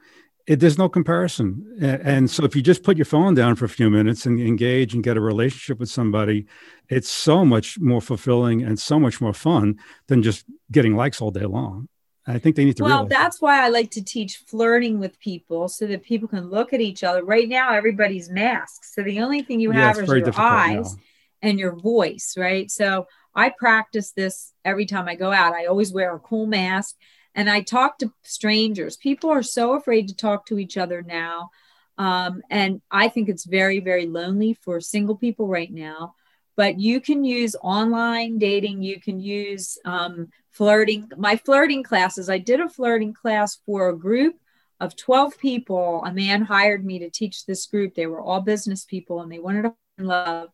[0.50, 1.78] it, there's no comparison.
[1.80, 4.96] And, so if you just put your phone down for a few minutes and engage
[4.96, 6.48] and get a relationship with somebody,
[6.90, 9.78] it's so much more fulfilling and so much more fun
[10.08, 11.88] than just getting likes all day long.
[12.26, 12.84] I think they need to.
[12.84, 13.46] Well, that's that.
[13.46, 17.04] why I like to teach flirting with people so that people can look at each
[17.04, 17.24] other.
[17.24, 21.02] Right now, everybody's masked, so the only thing you have yeah, is your eyes now.
[21.44, 22.70] and your voice, right?
[22.72, 25.54] So I practice this every time I go out.
[25.54, 26.96] I always wear a cool mask
[27.36, 28.98] and I talk to strangers.
[28.98, 31.52] People are so afraid to talk to each other now.
[31.98, 36.16] Um, and I think it's very, very lonely for single people right now.
[36.56, 41.10] But you can use online dating, you can use um, flirting.
[41.18, 44.36] My flirting classes, I did a flirting class for a group
[44.80, 46.04] of 12 people.
[46.06, 47.96] A man hired me to teach this group.
[47.96, 50.50] They were all business people and they wanted to love.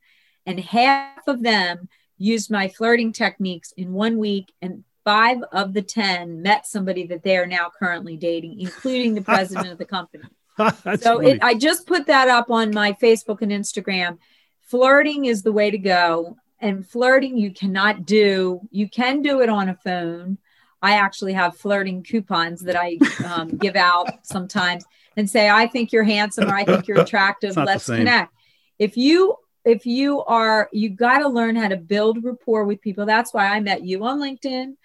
[0.45, 5.81] And half of them used my flirting techniques in one week and five of the
[5.81, 10.23] 10 met somebody that they are now currently dating, including the president of the company.
[10.99, 14.17] so it, I just put that up on my Facebook and Instagram.
[14.63, 16.35] Flirting is the way to go.
[16.59, 20.39] And flirting, you cannot do, you can do it on a phone.
[20.81, 24.85] I actually have flirting coupons that I um, give out sometimes
[25.15, 27.55] and say, I think you're handsome or I think you're attractive.
[27.55, 28.33] Let's connect.
[28.79, 33.05] If you if you are you got to learn how to build rapport with people
[33.05, 34.75] that's why i met you on linkedin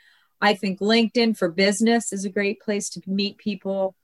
[0.41, 3.95] I think LinkedIn for business is a great place to meet people.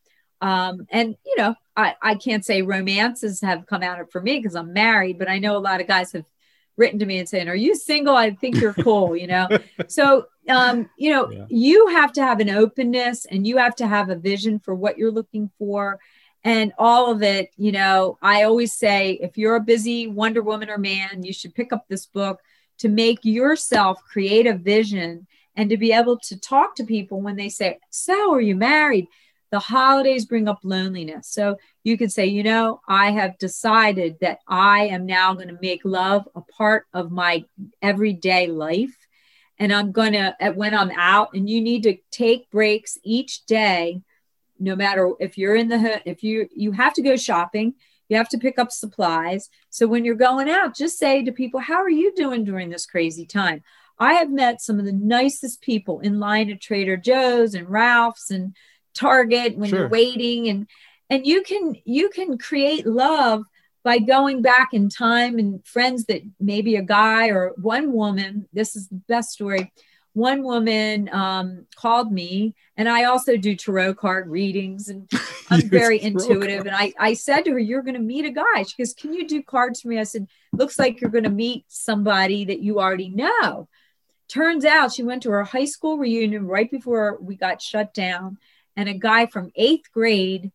[0.40, 4.38] Um, and, you know, I, I can't say romances have come out of for me
[4.38, 6.24] because I'm married, but I know a lot of guys have
[6.76, 8.14] written to me and saying, Are you single?
[8.14, 9.48] I think you're cool, you know?
[9.88, 11.46] so, um, you know, yeah.
[11.48, 14.98] you have to have an openness and you have to have a vision for what
[14.98, 15.98] you're looking for.
[16.44, 20.70] And all of it, you know, I always say if you're a busy Wonder Woman
[20.70, 22.40] or man, you should pick up this book
[22.78, 25.26] to make yourself create a vision
[25.56, 29.08] and to be able to talk to people when they say, So, are you married?
[29.50, 31.28] The holidays bring up loneliness.
[31.28, 35.58] So you can say, You know, I have decided that I am now going to
[35.60, 37.44] make love a part of my
[37.80, 38.96] everyday life.
[39.58, 44.02] And I'm going to, when I'm out, and you need to take breaks each day,
[44.58, 47.74] no matter if you're in the, if you, you have to go shopping,
[48.08, 49.48] you have to pick up supplies.
[49.70, 52.84] So when you're going out, just say to people, How are you doing during this
[52.84, 53.62] crazy time?
[53.98, 58.30] I have met some of the nicest people in line at Trader Joe's and Ralph's
[58.30, 58.54] and
[58.94, 59.80] Target when sure.
[59.80, 60.48] you're waiting.
[60.48, 60.66] And
[61.08, 63.44] and you can you can create love
[63.84, 68.76] by going back in time and friends that maybe a guy or one woman this
[68.76, 69.72] is the best story.
[70.12, 75.10] One woman um, called me and i also do tarot card readings and
[75.50, 76.66] i'm very intuitive.
[76.66, 78.62] And I, I said to her you're going to meet a guy.
[78.62, 79.98] She goes can you do cards for me?
[79.98, 83.68] I said looks like you're going to meet somebody that you already know
[84.28, 88.38] Turns out she went to her high school reunion right before we got shut down,
[88.76, 90.52] and a guy from eighth grade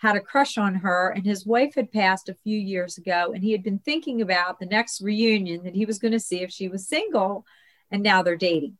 [0.00, 3.42] had a crush on her, and his wife had passed a few years ago, and
[3.42, 6.52] he had been thinking about the next reunion that he was going to see if
[6.52, 7.44] she was single,
[7.90, 8.76] and now they're dating.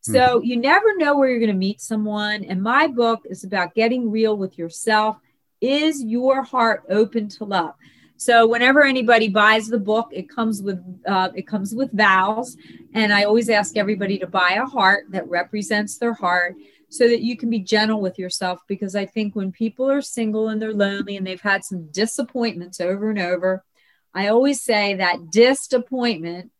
[0.00, 0.44] So mm-hmm.
[0.44, 2.44] you never know where you're going to meet someone.
[2.44, 5.18] And my book is about getting real with yourself.
[5.60, 7.74] Is your heart open to love?
[8.20, 12.54] So whenever anybody buys the book, it comes with uh, it comes with vows,
[12.92, 16.56] and I always ask everybody to buy a heart that represents their heart,
[16.90, 18.60] so that you can be gentle with yourself.
[18.68, 22.78] Because I think when people are single and they're lonely and they've had some disappointments
[22.78, 23.64] over and over,
[24.12, 26.50] I always say that disappointment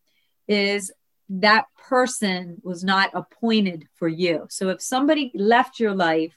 [0.49, 0.91] is
[1.29, 4.47] that person was not appointed for you.
[4.49, 6.33] So if somebody left your life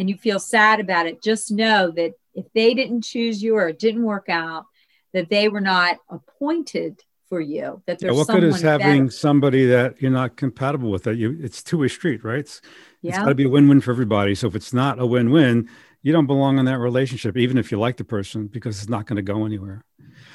[0.00, 3.68] and you feel sad about it, just know that if they didn't choose you or
[3.68, 4.66] it didn't work out,
[5.12, 7.82] that they were not appointed for you.
[7.86, 9.10] That there's yeah, what good is having better.
[9.10, 11.02] somebody that you're not compatible with?
[11.02, 12.40] That you, it's two way street, right?
[12.40, 12.60] It's,
[13.02, 13.10] yeah.
[13.10, 14.34] it's got to be a win win for everybody.
[14.34, 15.68] So if it's not a win win,
[16.02, 19.06] you don't belong in that relationship, even if you like the person, because it's not
[19.06, 19.84] going to go anywhere.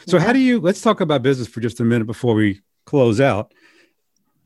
[0.06, 0.24] So yeah.
[0.24, 0.60] how do you?
[0.60, 3.54] Let's talk about business for just a minute before we close out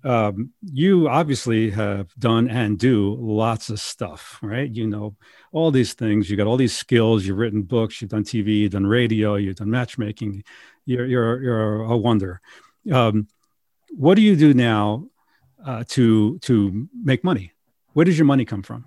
[0.08, 4.70] um, you obviously have done and do lots of stuff, right?
[4.70, 5.16] You know
[5.52, 6.30] all these things.
[6.30, 7.26] You got all these skills.
[7.26, 8.02] You've written books.
[8.02, 8.60] You've done TV.
[8.60, 9.36] You've done radio.
[9.36, 10.44] You've done matchmaking.
[10.86, 12.40] You're you're you're a wonder.
[12.92, 13.28] Um,
[13.90, 15.08] what do you do now
[15.66, 17.52] uh, to to make money?
[17.94, 18.86] Where does your money come from?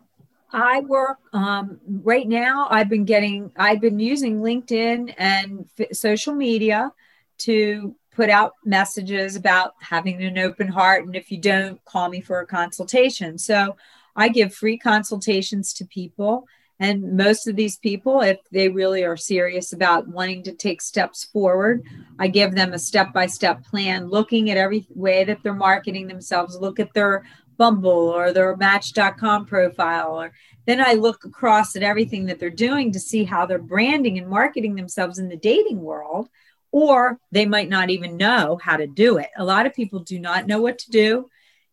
[0.52, 2.66] I work um, right now.
[2.70, 6.92] I've been getting, I've been using LinkedIn and f- social media
[7.38, 11.06] to put out messages about having an open heart.
[11.06, 13.38] And if you don't, call me for a consultation.
[13.38, 13.76] So
[14.14, 16.46] I give free consultations to people.
[16.80, 21.24] And most of these people, if they really are serious about wanting to take steps
[21.24, 21.82] forward,
[22.18, 26.06] I give them a step by step plan, looking at every way that they're marketing
[26.06, 27.24] themselves, look at their
[27.56, 30.20] Bumble or their Match.com profile.
[30.20, 30.32] Or
[30.66, 34.28] then I look across at everything that they're doing to see how they're branding and
[34.28, 36.28] marketing themselves in the dating world.
[36.72, 39.28] Or they might not even know how to do it.
[39.36, 41.28] A lot of people do not know what to do.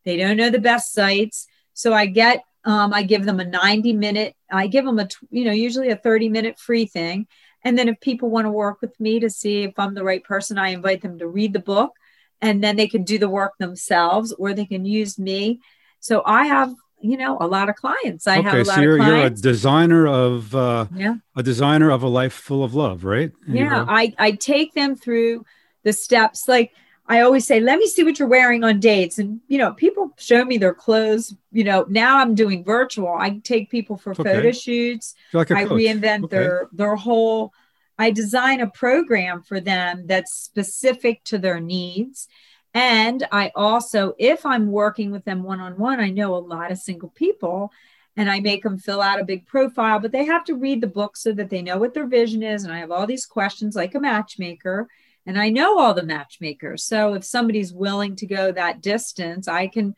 [0.06, 1.48] They don't know the best sites.
[1.74, 5.46] So I get um, I give them a 90 minute, I give them a, you
[5.46, 7.26] know, usually a 30 minute free thing.
[7.64, 10.24] And then if people want to work with me to see if I'm the right
[10.24, 11.94] person, I invite them to read the book
[12.42, 15.62] and then they can do the work themselves or they can use me.
[16.02, 18.28] So I have, you know, a lot of clients.
[18.28, 21.16] I okay, have a lot so you're, you're a designer of uh, yeah.
[21.36, 23.32] a designer of a life full of love, right?
[23.46, 23.86] And Yeah.
[23.88, 25.46] I, I take them through
[25.84, 26.48] the steps.
[26.48, 26.74] Like
[27.08, 29.20] I always say, let me see what you're wearing on dates.
[29.20, 31.36] And, you know, people show me their clothes.
[31.52, 33.14] You know, now I'm doing virtual.
[33.18, 34.24] I take people for Okay.
[34.24, 35.14] photo shoots.
[35.34, 35.72] like I coach.
[35.80, 36.36] reinvent Okay.
[36.36, 37.54] their their whole
[38.00, 42.28] I design a program for them that's specific to their needs.
[42.74, 46.72] And I also, if I'm working with them one on one, I know a lot
[46.72, 47.72] of single people
[48.18, 50.88] and I make them fill out a big profile, but they have to read the
[50.88, 52.64] book so that they know what their vision is.
[52.64, 54.88] And I have all these questions like a matchmaker,
[55.28, 56.84] and I know all the matchmakers.
[56.84, 59.94] So if somebody's willing to go that distance, I can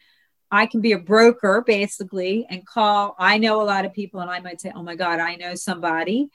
[0.51, 3.15] I can be a broker basically and call.
[3.17, 5.55] I know a lot of people, and I might say, Oh my God, I know
[5.55, 6.29] somebody.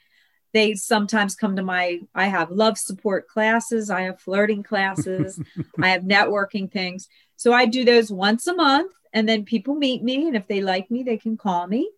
[0.54, 5.38] They sometimes come to my, I have love support classes, I have flirting classes,
[5.82, 7.08] I have networking things.
[7.36, 10.26] So I do those once a month, and then people meet me.
[10.28, 11.90] And if they like me, they can call me.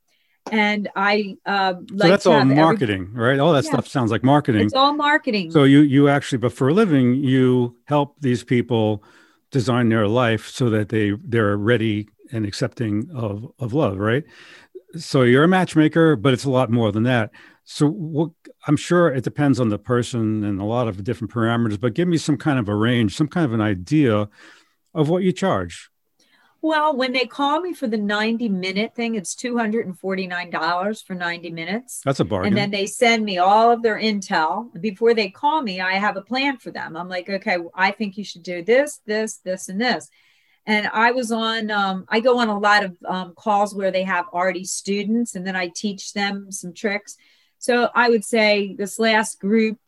[0.50, 3.38] And I um, So like that's to all have every- marketing, right?
[3.38, 3.70] All that Yeah.
[3.72, 4.62] stuff sounds like marketing.
[4.66, 5.50] it's all marketing.
[5.50, 9.02] So you you actually, but for a living, you help these people
[9.50, 14.24] design their life so that they they're ready and accepting of of love, right?
[14.96, 17.30] So you're a matchmaker, but it's a lot more than that.
[17.68, 18.30] So what
[18.68, 22.06] I'm sure it depends on the person and a lot of different parameters, but give
[22.06, 24.28] me some kind of a range, some kind of an idea
[24.94, 25.90] of what you charge.
[26.62, 32.02] Well, when they call me for the 90 minute thing, it's $249 for 90 minutes.
[32.04, 32.48] That's a bargain.
[32.48, 34.70] And then they send me all of their intel.
[34.80, 36.96] Before they call me, I have a plan for them.
[36.96, 40.08] I'm like, okay, I think you should do this, this, this, and this.
[40.66, 44.04] And I was on, um, I go on a lot of um, calls where they
[44.04, 47.16] have already students and then I teach them some tricks.
[47.66, 49.80] So I would say this last group,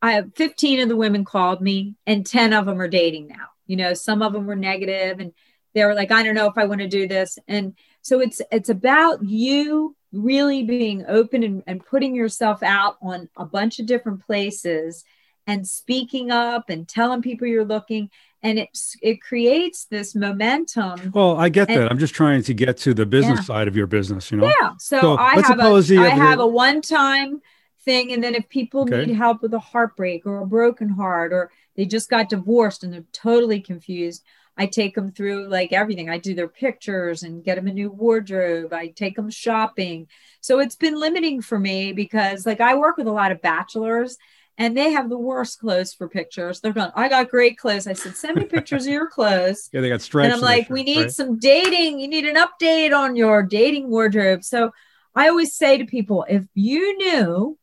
[0.00, 3.48] I have 15 of the women called me and 10 of them are dating now.
[3.66, 5.34] You know, some of them were negative and
[5.74, 7.38] they were like, I don't know if I want to do this.
[7.46, 13.28] And so it's it's about you really being open and, and putting yourself out on
[13.36, 15.04] a bunch of different places
[15.50, 18.10] and speaking up and telling people you're looking.
[18.42, 21.10] And it's it creates this momentum.
[21.12, 21.90] well, I get and- that.
[21.90, 23.44] I'm just trying to get to the business Yeah.
[23.44, 24.46] side of your business, you know?
[24.46, 24.70] Yeah.
[24.78, 27.42] So, So I have a I have a one-time
[27.84, 28.12] thing.
[28.12, 29.04] And then if people Okay.
[29.06, 32.92] need help with a heartbreak or a broken heart or they just got divorced and
[32.92, 34.22] they're totally confused,
[34.56, 36.08] I take them through like everything.
[36.10, 38.72] I do their pictures and get them a new wardrobe.
[38.72, 40.06] I take them shopping.
[40.40, 44.16] So it's been limiting for me because like I work with a lot of bachelors
[44.60, 46.60] and they have the worst clothes for pictures.
[46.60, 47.86] They're going, I got great clothes.
[47.86, 49.70] I said, send me pictures of your clothes.
[49.72, 50.26] Yeah, they got stripes.
[50.26, 51.10] And I'm like, we need right?
[51.10, 51.98] some dating.
[51.98, 54.44] You need an update on your dating wardrobe.
[54.44, 54.70] So
[55.14, 57.58] I always say to people, if you knew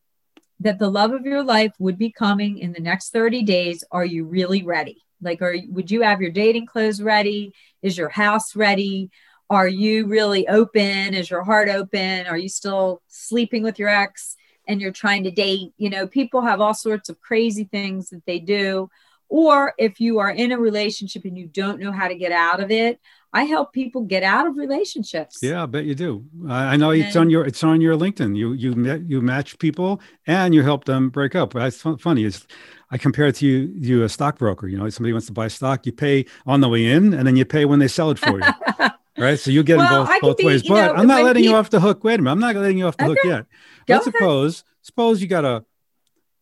[0.58, 4.04] that the love of your life would be coming in the next 30 days, are
[4.04, 5.04] you really ready?
[5.22, 7.54] Like, are would you have your dating clothes ready?
[7.80, 9.10] Is your house ready?
[9.48, 11.14] Are you really open?
[11.14, 12.26] Is your heart open?
[12.26, 14.34] Are you still sleeping with your ex
[14.68, 15.72] and you're trying to date?
[15.78, 18.88] You know, people have all sorts of crazy things that they do.
[19.30, 22.60] Or if you are in a relationship and you don't know how to get out
[22.62, 22.98] of it,
[23.30, 25.40] I help people get out of relationships.
[25.42, 26.24] Yeah, I bet you do.
[26.48, 28.34] I I know it's And- on your it's on your LinkedIn.
[28.36, 31.52] You you met, you match people and you help them break up.
[31.52, 32.24] That's fun- funny.
[32.24, 32.46] Is
[32.90, 34.66] I compare it to you you a stockbroker.
[34.66, 37.36] You know, somebody wants to buy stock, you pay on the way in, and then
[37.36, 38.46] you pay when they sell it for you.
[39.18, 39.38] right?
[39.38, 40.62] So you get Well, both both be, ways.
[40.62, 42.04] But know, I'm not letting you off the hook.
[42.04, 43.46] Wait a minute, I'm not letting you off the hook yet.
[43.86, 44.14] Go Let's ahead.
[44.18, 45.64] suppose suppose you got a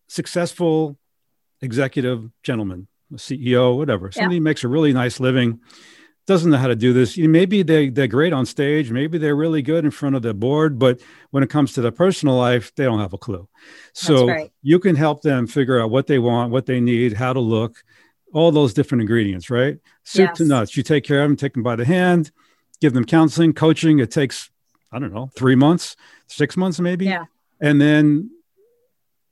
[0.08, 0.98] successful
[1.60, 4.06] executive gentleman, a CEO, whatever.
[4.06, 4.20] Yeah.
[4.20, 5.60] Somebody makes a really nice living,
[6.26, 7.16] doesn't know how to do this.
[7.16, 10.34] You maybe they they're great on stage, maybe they're really good in front of the
[10.34, 11.00] board, but
[11.30, 13.48] when it comes to their personal life, they don't have a clue.
[13.92, 14.52] So right.
[14.62, 17.82] you can help them figure out what they want, what they need, how to look,
[18.32, 19.78] all those different ingredients, right?
[20.04, 20.76] Soup to nuts.
[20.76, 22.30] You take care of them, take them by the hand,
[22.80, 23.98] give them counseling, coaching.
[23.98, 24.50] It takes
[24.92, 25.96] I don't know, three months,
[26.26, 27.06] six months, maybe.
[27.06, 27.24] Yeah.
[27.60, 28.30] And then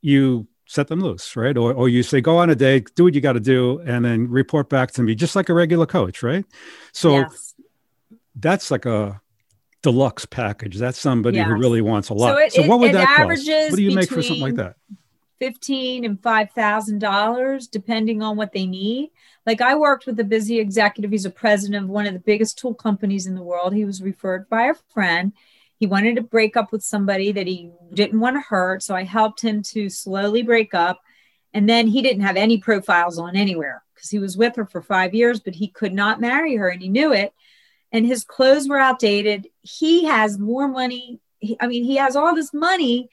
[0.00, 1.56] you set them loose, right?
[1.56, 4.04] Or, or you say, go on a day, do what you got to do, and
[4.04, 6.44] then report back to me, just like a regular coach, right?
[6.92, 7.54] So yes.
[8.34, 9.20] that's like a
[9.82, 10.76] deluxe package.
[10.76, 12.34] That's somebody who really wants a lot.
[12.34, 13.48] So, it- it- what would it that cost?
[13.48, 14.76] What do you make for something like that?
[15.38, 19.10] Fifteen and five thousand dollars, depending on what they need.
[19.46, 21.10] Like I worked with a busy executive.
[21.10, 23.74] He's a president of one of the biggest tool companies in the world.
[23.74, 25.32] He was referred by a friend.
[25.78, 28.82] He wanted to break up with somebody that he didn't want to hurt.
[28.82, 31.00] So I helped him to slowly break up.
[31.52, 34.82] And then he didn't have any profiles on anywhere because he was with her for
[34.82, 37.34] five years, but he could not marry her and he knew it.
[37.92, 39.48] And his clothes were outdated.
[39.62, 41.20] He has more money.
[41.38, 43.08] He, I mean, he has all this money,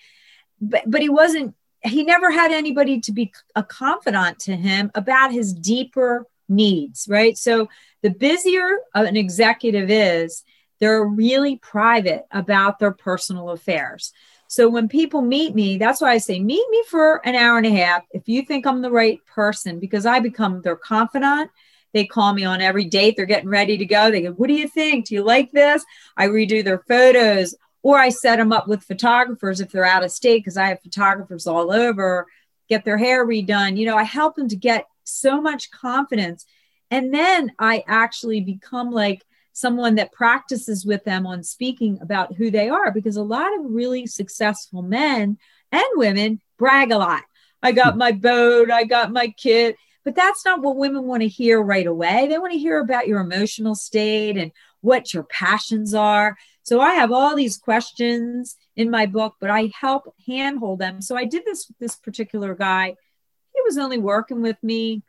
[0.59, 5.31] but, but he wasn't he never had anybody to be a confidant to him about
[5.31, 7.37] his deeper needs, right?
[7.37, 7.69] So
[8.01, 10.43] the busier an executive is,
[10.79, 14.11] they're really private about their personal affairs.
[14.47, 17.67] So when people meet me, that's why I say, meet me for an hour and
[17.67, 21.51] a half if you think I'm the right person, because I become their confidant.
[21.93, 23.15] They call me on every date.
[23.15, 24.09] They're getting ready to go.
[24.09, 25.05] They go, What do you think?
[25.05, 25.85] Do you like this?
[26.17, 27.53] I redo their photos
[27.83, 30.81] or I set them up with photographers if they're out of state because I have
[30.81, 32.27] photographers all over,
[32.69, 33.77] get their hair redone.
[33.77, 36.45] You know, I help them to get so much confidence.
[36.89, 39.23] And then I actually become like
[39.53, 43.65] someone that practices with them on speaking about who they are because a lot of
[43.65, 45.37] really successful men
[45.71, 47.23] and women brag a lot.
[47.63, 49.75] I got my boat, I got my kid.
[50.03, 52.27] But that's not what women want to hear right away.
[52.27, 54.51] They want to hear about your emotional state and
[54.81, 56.37] what your passions are.
[56.71, 61.01] So I have all these questions in my book, but I help handhold them.
[61.01, 62.95] So I did this with this particular guy.
[63.53, 65.03] He was only working with me,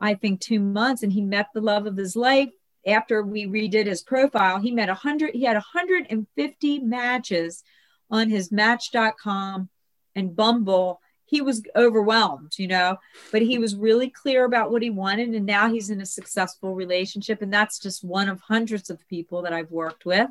[0.00, 2.50] I think, two months, and he met the love of his life.
[2.86, 7.64] After we redid his profile, he met a hundred, he had 150 matches
[8.08, 9.68] on his match.com
[10.14, 11.00] and Bumble.
[11.24, 12.98] He was overwhelmed, you know,
[13.32, 15.30] but he was really clear about what he wanted.
[15.30, 17.42] And now he's in a successful relationship.
[17.42, 20.30] And that's just one of hundreds of people that I've worked with.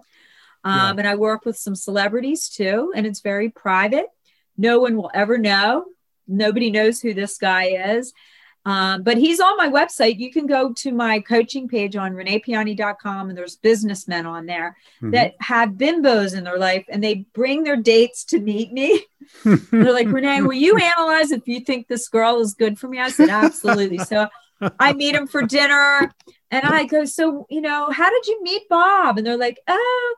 [0.63, 0.89] Um, Yeah.
[0.99, 4.07] And I work with some celebrities too, and it's very private.
[4.57, 5.85] No one will ever know.
[6.27, 7.65] Nobody knows who this guy
[7.97, 8.13] is.
[8.65, 10.19] Um, but he's on my website.
[10.19, 15.11] You can go to my coaching page on reneepiane.com, and there's businessmen on there Mhm.
[15.13, 19.01] that have bimbos in their life and they bring their dates to meet me.
[19.71, 22.99] They're like, Renee, will you analyze if you think this girl is good for me?
[22.99, 23.99] I said, absolutely.
[23.99, 24.27] So
[24.79, 26.11] I meet him for dinner
[26.51, 29.17] and I go, So, you know, how did you meet Bob?
[29.17, 30.15] And they're like, Oh,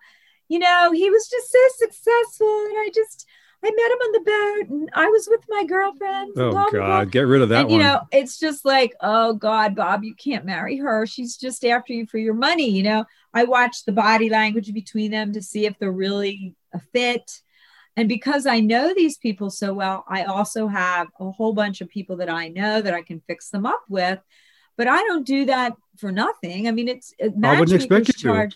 [0.51, 2.65] you know, he was just so successful.
[2.65, 3.25] And I just,
[3.63, 6.33] I met him on the boat and I was with my girlfriend.
[6.35, 7.11] oh, blah, blah, blah." God.
[7.11, 10.43] Get rid of that and you know, it's just like, oh God, Bob, you can't
[10.43, 11.05] marry her.
[11.05, 12.69] She's just after you for your money.
[12.69, 16.81] You know, I watch the body language between them to see if they're really a
[16.91, 17.31] fit.
[17.95, 21.87] And because I know these people so well, I also have a whole bunch of
[21.87, 24.19] people that I know that I can fix them up with.
[24.77, 26.67] But I don't do that for nothing.
[26.67, 28.49] I mean, it's uh, I wouldn't expect you to.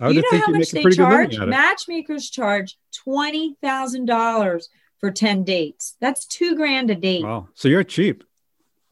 [0.00, 0.98] I you know how much they charge?
[0.98, 1.46] money at it.
[1.50, 4.68] Matchmakers charge twenty thousand dollars
[4.98, 5.96] for ten dates.
[6.00, 7.24] That's two grand a date.
[7.24, 7.48] Wow.
[7.54, 8.24] So you're cheap.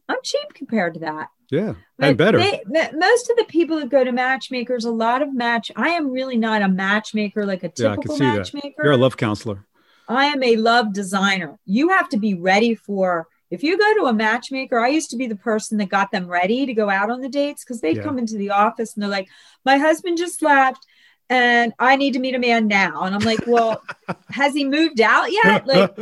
[0.09, 1.29] I'm cheap compared to that.
[1.51, 1.75] Yeah.
[1.99, 2.39] But and better.
[2.39, 2.63] they-
[2.95, 5.71] most of the people that go to matchmakers, a lot of match.
[5.77, 8.37] I am really not a matchmaker like a Yeah, typical that.
[8.39, 8.83] matchmaker.
[8.85, 9.67] you're a love counselor.
[10.09, 11.59] I am a love designer.
[11.65, 13.27] You have to be ready for.
[13.51, 16.27] If you go to a matchmaker, I used to be the person that got them
[16.27, 18.03] ready to go out on the dates because they'd Yeah.
[18.03, 19.29] come into the office and they're like,
[19.65, 20.87] "My husband just left,
[21.33, 23.83] and I need to meet a man now." And I'm like, "Well,
[24.31, 25.97] has he moved out yet?" Like,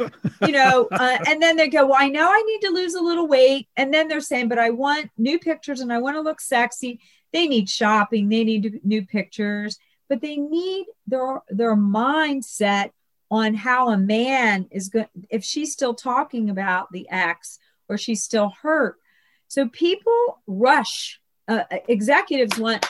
[0.47, 3.01] you know, uh, and then they go, Well, I know I need to lose a
[3.01, 3.69] little weight.
[3.77, 7.01] And then they're saying, But I want new pictures and I want to look sexy.
[7.33, 9.79] They need shopping, they need new pictures,
[10.09, 12.91] but they need their their mindset
[13.31, 17.59] on how a man is going if she's still talking about the ex
[17.89, 18.97] or she's still hurt.
[19.49, 21.21] So people rush.
[21.49, 22.87] Uh, executives want,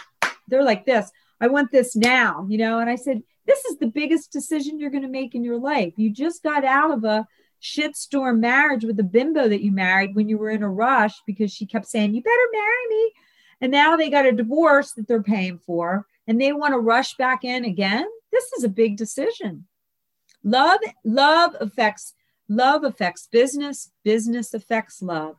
[0.46, 1.10] they're like this.
[1.40, 2.78] I want this now, you know.
[2.78, 5.94] And I said, this is the biggest decision you're going to make in your life.
[5.96, 7.26] You just got out of a
[7.62, 11.52] shitstorm marriage with the bimbo that you married when you were in a rush because
[11.52, 13.12] she kept saying, You better marry me.
[13.60, 17.14] And now they got a divorce that they're paying for and they want to rush
[17.14, 18.06] back in again.
[18.30, 19.66] This is a big decision.
[20.44, 22.14] Love, love affects
[22.48, 25.36] love affects business, business affects love.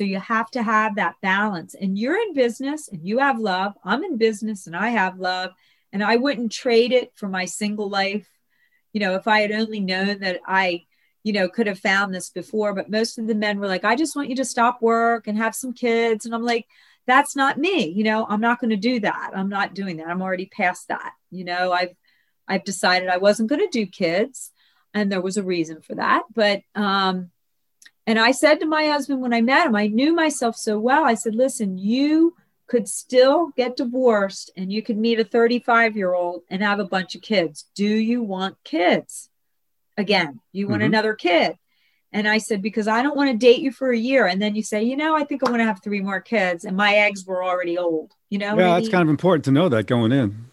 [0.00, 1.74] So you have to have that balance.
[1.74, 3.74] And you're in business and you have love.
[3.84, 5.50] I'm in business and I have love.
[5.92, 8.26] And I wouldn't trade it for my single life.
[8.94, 10.86] You know, if I had only known that I,
[11.22, 12.72] you know, could have found this before.
[12.72, 15.36] But most of the men were like, I just want you to stop work and
[15.36, 16.24] have some kids.
[16.24, 16.66] And I'm like,
[17.06, 17.84] that's not me.
[17.90, 19.32] You know, I'm not going to do that.
[19.34, 20.08] I'm not doing that.
[20.08, 21.12] I'm already past that.
[21.30, 21.94] You know, I've,
[22.48, 24.50] I've decided I wasn't going to do kids.
[24.94, 26.22] And there was a reason for that.
[26.34, 27.32] But, um,
[28.10, 31.04] and I said to my husband when I met him, I knew myself so well.
[31.04, 32.34] I said, listen, you
[32.66, 36.84] could still get divorced and you could meet a 35 year old and have a
[36.84, 37.66] bunch of kids.
[37.74, 39.28] Do you want kids?
[39.96, 40.86] Again, you want Mhm.
[40.86, 41.56] another kid.
[42.12, 44.26] And I said, because I don't want to date you for a year.
[44.26, 46.64] And then you say, you know, I think I want to have three more kids.
[46.64, 48.14] And my eggs were already old.
[48.30, 48.92] You know, yeah, it's mean?
[48.92, 50.46] kind of important to know that going in.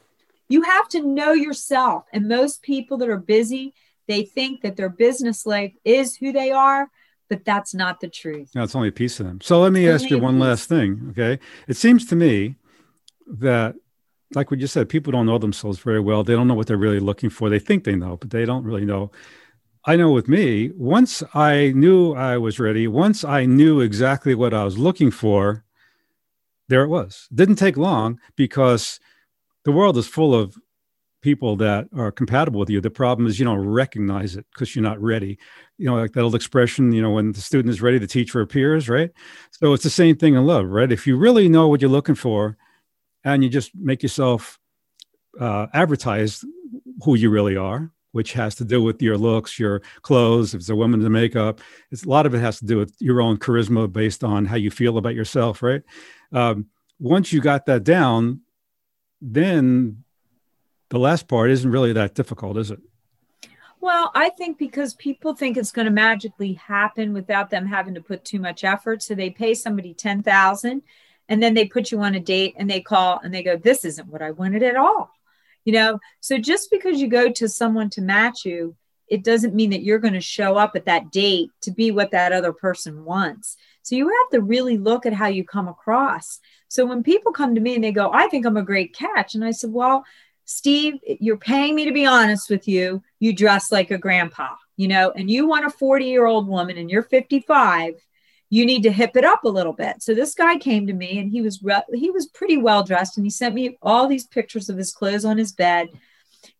[0.49, 2.05] you have to know yourself.
[2.13, 3.73] And most people that are busy,
[4.07, 6.89] they think that their business life is who they are,
[7.29, 8.51] but that's not the truth.
[8.55, 9.41] No, it's only a piece of them.
[9.41, 11.07] So let me ask you one last thing.
[11.11, 11.39] Okay.
[11.67, 12.55] It seems to me
[13.27, 13.75] that,
[14.33, 16.23] like we just said, people don't know themselves very well.
[16.23, 17.49] They don't know what they're really looking for.
[17.49, 19.11] They think they know, but they don't really know.
[19.85, 24.53] I know with me, once I knew I was ready, once I knew exactly what
[24.53, 25.63] I was looking for,
[26.67, 27.29] there it was.
[27.33, 28.99] Didn't take long because
[29.63, 30.57] the world is full of
[31.21, 32.79] people that are compatible with you.
[32.79, 35.37] The problem is you don't recognize it because you're not ready.
[35.77, 38.41] You know, like that old expression, you know, when the student is ready, the teacher
[38.41, 39.11] appears, right?
[39.51, 40.91] So it's the same thing in love, right?
[40.91, 42.57] If you really know what you're looking for
[43.23, 44.59] and you just make yourself
[45.39, 46.43] uh, advertise
[47.03, 50.69] who you really are, which has to do with your looks, your clothes, if it's
[50.69, 51.61] a woman, the makeup,
[51.91, 54.55] it's a lot of it has to do with your own charisma based on how
[54.55, 55.81] you feel about yourself, right?
[56.31, 56.67] Um,
[56.99, 58.41] once you got that down,
[59.21, 60.03] then
[60.89, 62.79] the last part isn't really that difficult, is it?
[63.79, 68.01] Well, I think because people think it's going to magically happen without them having to
[68.01, 69.03] put too much effort.
[69.03, 70.81] So they pay somebody 10,000
[71.29, 73.85] and then they put you on a date and they call and they go, This
[73.85, 75.11] isn't what I wanted at all.
[75.63, 78.75] You know, so just because you go to someone to match you,
[79.07, 82.11] it doesn't mean that you're going to show up at that date to be what
[82.11, 83.57] that other person wants.
[83.83, 86.39] So you have to really look at how you come across.
[86.67, 89.35] So when people come to me and they go, I think I'm a great catch.
[89.35, 90.03] And I said, Well,
[90.49, 93.03] Steve, you're paying me to be honest with you.
[93.19, 96.77] You dress like a grandpa, you know, and you want a 40 year old woman
[96.77, 97.95] and you're 55.
[98.49, 100.01] You need to hip it up a little bit.
[100.01, 103.17] So this guy came to me and he was re- he was pretty well dressed
[103.17, 105.89] and he sent me all these pictures of his clothes on his bed.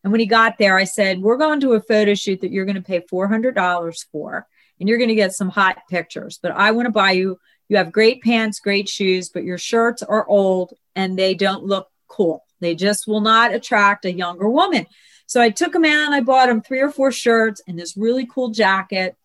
[0.04, 2.66] And when he got there, I said, "We're going to a photo shoot that you're
[2.66, 4.46] going to pay $400 for,
[4.78, 6.38] and you're going to get some hot pictures.
[6.42, 7.38] But I want to buy you.
[7.70, 11.88] You have great pants, great shoes, but your shirts are old and they don't look
[12.06, 12.44] cool.
[12.60, 14.86] They just will not attract a younger woman.
[15.26, 17.96] So I took him out and I bought him three or four shirts and this
[17.96, 19.16] really cool jacket.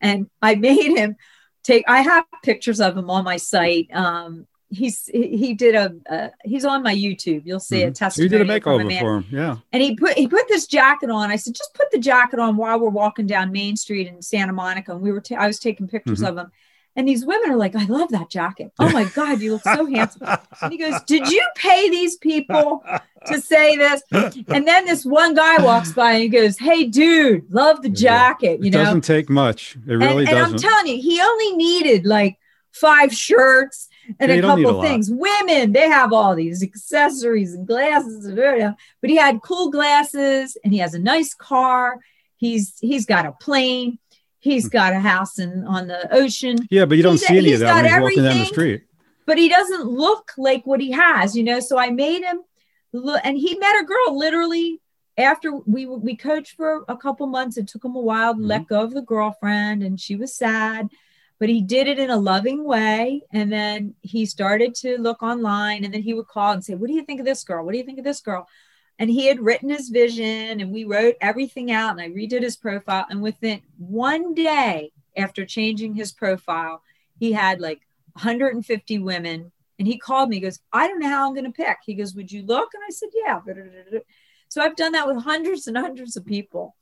[0.00, 1.16] And I made him
[1.62, 3.88] take, I have pictures of him on my site.
[3.94, 7.42] Um, he's, he, did a, uh, he's on my YouTube.
[7.44, 7.96] You'll see a Mhm.
[7.96, 8.24] So testimony.
[8.32, 9.26] you did a makeover for him.
[9.30, 9.56] Yeah.
[9.72, 11.30] And he put, he put this jacket on.
[11.30, 14.52] I said, just put the jacket on while we're walking down Main Street in Santa
[14.52, 14.92] Monica.
[14.92, 16.28] And we were, I was taking pictures Mhm.
[16.28, 16.52] of him.
[16.96, 18.72] And these women are like, I love that jacket.
[18.78, 20.22] Oh my God, you look so handsome.
[20.62, 22.84] And he goes, Did you pay these people
[23.26, 24.02] to say this?
[24.12, 28.60] And then this one guy walks by and he goes, Hey, dude, love the jacket.
[28.60, 29.76] You it know, doesn't take much.
[29.86, 32.38] It really and, and I'm telling you, he only needed like
[32.70, 33.88] five shirts
[34.20, 35.10] and Yeah, a you don't need couple a things.
[35.10, 40.78] Women, they have all these accessories and glasses, but he had cool glasses and he
[40.78, 41.98] has a nice car.
[42.36, 43.98] He's he's got a plane.
[44.44, 46.58] He's got a house in on the ocean.
[46.70, 48.82] yeah, but you don't he's- see any of that when he's walking down the street.
[49.24, 51.60] but he doesn't look like what he has, you know.
[51.60, 52.42] So I made him
[52.92, 54.82] look, and he met a girl literally
[55.16, 57.56] after we we coached for a couple months.
[57.56, 58.48] It took him a while to mm-hmm.
[58.48, 60.90] let go of the girlfriend, and she was sad,
[61.40, 63.22] but he did it in a loving way.
[63.32, 66.88] And then he started to look online, and then he would call and say, "What
[66.88, 67.64] do you think of this girl?
[67.64, 68.46] What do you think of this girl?"
[68.98, 72.56] And he had written his vision, and we wrote everything out, and I redid his
[72.56, 73.06] profile.
[73.10, 76.82] And within one day after changing his profile,
[77.18, 77.80] he had like
[78.12, 79.50] 150 women.
[79.78, 81.78] And he called me, he goes, I don't know how I'm going to pick.
[81.84, 82.70] He goes, Would you look?
[82.74, 83.40] And I said, Yeah.
[84.48, 86.76] So I've done that with hundreds and hundreds of people.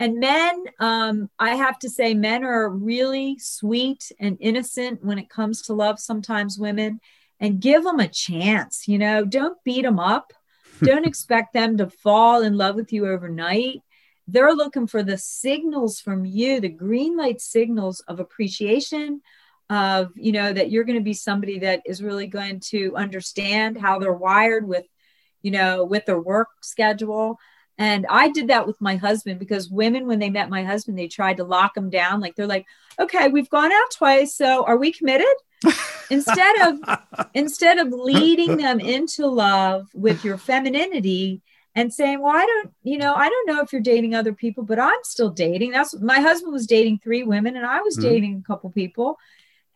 [0.00, 5.30] And men, um, I have to say, men are really sweet and innocent when it
[5.30, 7.00] comes to love, sometimes women,
[7.38, 8.88] and give them a chance.
[8.88, 10.32] You know, don't beat them up.
[10.82, 13.82] Don't expect them to fall in love with you overnight.
[14.26, 19.20] They're looking for the signals from you, the green light signals of appreciation,
[19.70, 23.80] of you know that you're going to be somebody that is really going to understand
[23.80, 24.84] how they're wired with
[25.42, 27.38] you know with their work schedule.
[27.76, 31.08] And i did that with my husband because women when they met my husband they
[31.08, 32.20] tried to lock him down.
[32.20, 32.66] Like they're like
[32.98, 35.34] okay we've gone out twice so are we committed
[36.10, 36.76] instead of
[37.34, 41.40] instead of leading them into love with your femininity
[41.74, 44.62] and saying well i don't you know i don't know if you're dating other people
[44.64, 48.02] but i'm still dating that's my husband was dating three women and i was Mhm.
[48.02, 49.18] dating a couple people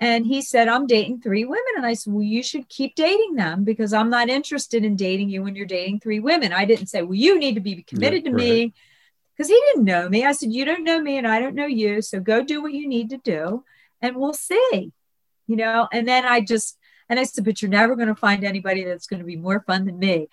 [0.01, 1.75] And he said, I'm dating three women.
[1.77, 5.29] And I said, Well, you should keep dating them because I'm not interested in dating
[5.33, 6.53] you when you're dating three women.
[6.53, 8.73] I didn't say, Well, you need to be committed Yeah, to me
[9.33, 10.25] because he didn't know me.
[10.25, 12.01] I said, You don't know me and I don't know you.
[12.03, 13.65] So go do what you need to do
[14.01, 14.93] and we'll see.
[15.49, 16.79] You know, and then I just,
[17.09, 19.61] and I said, But you're never going to find anybody that's going to be more
[19.67, 20.29] fun than me.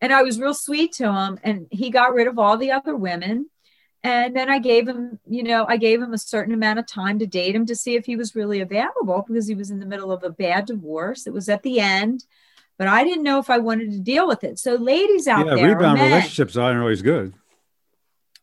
[0.00, 1.38] And I was real sweet to him.
[1.42, 3.50] And he got rid of all the other women
[4.02, 7.18] and then I gave him, you know, I gave him a certain amount of time
[7.18, 9.86] to date him to see if he was really available because he was in the
[9.86, 11.26] middle of a bad divorce.
[11.26, 12.24] It was at the end,
[12.78, 14.58] but I didn't know if I wanted to deal with it.
[14.58, 17.34] So, ladies out yeah, there, rebound relationships aren't always good.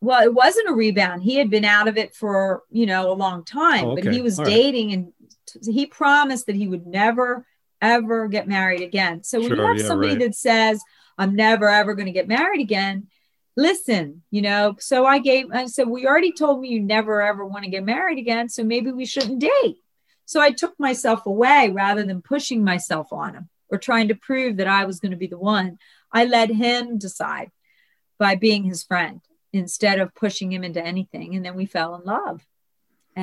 [0.00, 1.24] well, it wasn't a rebound.
[1.24, 4.22] He had been out of it for, you know, a long time, Oh, but he
[4.22, 4.54] was All right.
[4.54, 5.12] dating and t-
[5.62, 7.46] he promised that he would never,
[7.80, 9.22] ever get married again.
[9.22, 10.20] So when you have yeah, somebody right.
[10.20, 10.80] that says,
[11.16, 13.08] I'm never, ever going to get married again,
[13.56, 14.76] listen, you know.
[14.78, 17.64] So I gave, uh, I said, well, you already told me you never, ever want
[17.64, 18.48] to get married again.
[18.48, 19.78] So maybe we shouldn't date.
[20.24, 24.58] So I took myself away rather than pushing myself on him or trying to prove
[24.58, 25.78] that I was going to be the one.
[26.12, 27.50] I let him decide
[28.18, 29.20] by being his friend
[29.52, 31.34] instead of pushing him into anything.
[31.34, 32.44] And then we fell in love.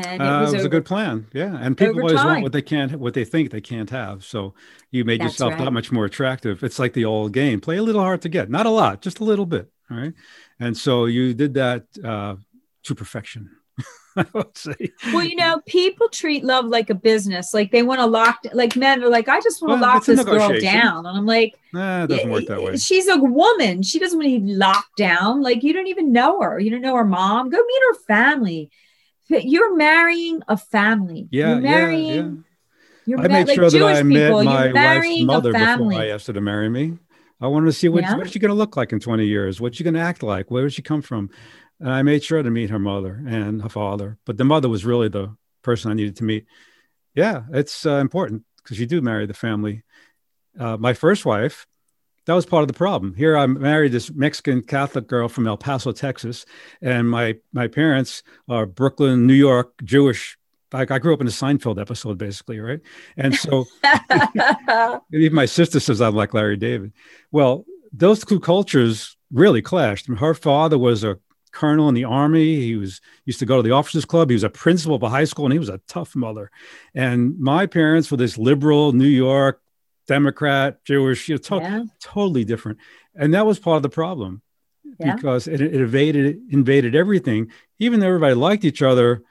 [0.03, 1.27] And it Uh, was, it was a good plan.
[1.33, 1.57] Yeah.
[1.59, 2.27] And people always time.
[2.27, 4.23] want what they can't, what they think they can't have.
[4.25, 4.53] So
[4.91, 5.63] you made That's yourself right.
[5.65, 6.63] that much more attractive.
[6.63, 9.19] It's like the old game play a little hard to get, not a lot, just
[9.19, 9.71] a little bit.
[9.89, 10.13] All right.
[10.59, 12.35] And so you did that uh,
[12.83, 13.51] to perfection.
[14.17, 14.91] I would say.
[15.13, 17.53] Well, you know, people treat love like a business.
[17.53, 20.05] Like they want to lock, like men are like, I just want to Well, lock
[20.05, 21.05] this girl down.
[21.05, 22.77] And I'm like, Nah, it doesn't work that way.
[22.77, 23.83] She's a woman.
[23.83, 25.41] She doesn't want to be locked down.
[25.41, 26.59] Like you don't even know her.
[26.59, 27.49] You don't know her mom.
[27.49, 28.71] Go meet her family.
[29.27, 31.27] You're marrying a family.
[31.31, 32.07] Yeah, You're yeah, marrying.
[32.35, 32.41] yeah.
[33.07, 35.93] You're I ma- made like sure that Jewish I met people, my wife's mother before.
[35.93, 36.97] I asked her to marry me.
[37.39, 38.15] I wanted to see what, Yeah.
[38.17, 39.59] what's she going to look like in 20 years?
[39.61, 40.49] What's she going to act like?
[40.49, 41.29] Where does she come from?
[41.79, 44.17] And I made sure to meet her mother and her father.
[44.25, 46.45] But the mother was really the person I needed to meet.
[47.13, 49.83] Yeah, it's uh, important because you do marry the family.
[50.57, 51.67] Uh, my first wife,
[52.25, 53.13] that was part of the problem.
[53.13, 56.45] Here I married this Mexican Catholic girl from El Paso, Texas,
[56.81, 60.37] and my my parents are Brooklyn, New York, Jewish.
[60.73, 62.81] Like I grew up in a Seinfeld episode, basically, right?
[63.15, 63.65] And so
[65.13, 66.91] even my sister says I'm like Larry David.
[67.31, 70.07] Well, those two cultures really clashed.
[70.07, 71.19] Her father was a
[71.51, 72.57] colonel in the army.
[72.57, 74.29] He was used to go to the officers club.
[74.29, 76.51] He was a principal of a high school, and he was a tough mother.
[76.93, 79.61] And my parents were this liberal New York
[80.07, 81.83] Democrat, Jewish, you know, to- yeah.
[82.01, 82.77] totally different.
[83.15, 84.41] And that was part of the problem
[84.99, 85.15] Yeah.
[85.15, 87.51] because it, it invaded invaded everything.
[87.79, 89.23] Even though everybody liked each other,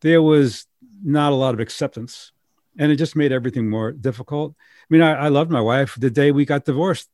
[0.00, 0.66] there was
[1.04, 2.32] not a lot of acceptance,
[2.78, 4.54] and it just made everything more difficult.
[4.58, 5.96] I mean, I, I loved my wife.
[5.98, 7.08] The day we got divorced,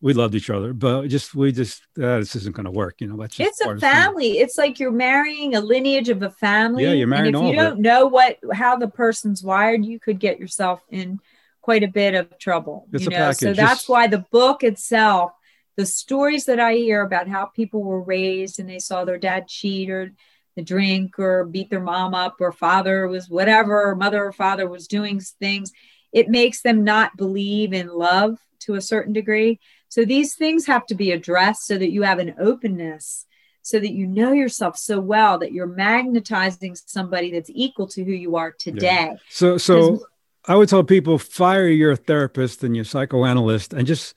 [0.00, 3.00] we loved each other, but just we just uh, this isn't going to work.
[3.00, 4.38] You know, that's just It's a family.
[4.38, 6.84] It's like you're marrying a lineage of a family.
[6.84, 9.98] Yeah, you're marrying and if all you don't know what how the person's wired, you
[10.00, 11.20] could get yourself in
[11.60, 12.86] quite a bit of trouble.
[12.92, 15.32] It's you know, so that's why the book itself,
[15.76, 19.48] the stories that I hear about how people were raised and they saw their dad
[19.48, 20.12] cheat or
[20.56, 24.86] the drink or beat their mom up or father was whatever, mother or father was
[24.86, 25.72] doing things,
[26.12, 29.60] it makes them not believe in love to a certain degree.
[29.88, 33.26] So these things have to be addressed so that you have an openness,
[33.62, 38.12] so that you know yourself so well that you're magnetizing somebody that's equal to who
[38.12, 39.16] you are today.
[39.28, 40.02] So, so
[40.46, 44.14] I would tell people fire your therapist and your psychoanalyst, and just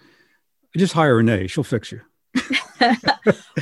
[0.77, 1.47] just hire Renee.
[1.47, 2.01] She'll fix you.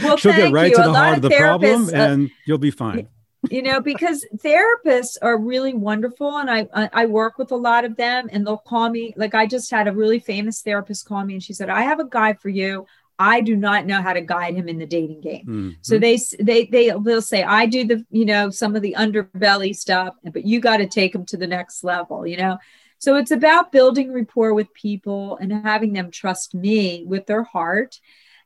[0.01, 0.77] Well, She'll get right you.
[0.77, 3.07] to the heart of of the problem, uh, and you'll be fine.
[3.49, 7.85] you know because therapists are really wonderful and I, I i work with a lot
[7.85, 11.25] of them and they'll call me like i just had a really famous therapist call
[11.25, 12.85] me and she said i have a guy for you
[13.29, 15.75] i do not know how to guide him in the dating game Mhm.
[15.87, 16.15] so they
[16.49, 20.45] they they will say i do the you know some of the underbelly stuff but
[20.45, 22.57] you got to take them to the next level you know
[23.05, 27.99] so it's about building rapport with people and having them trust me with their heart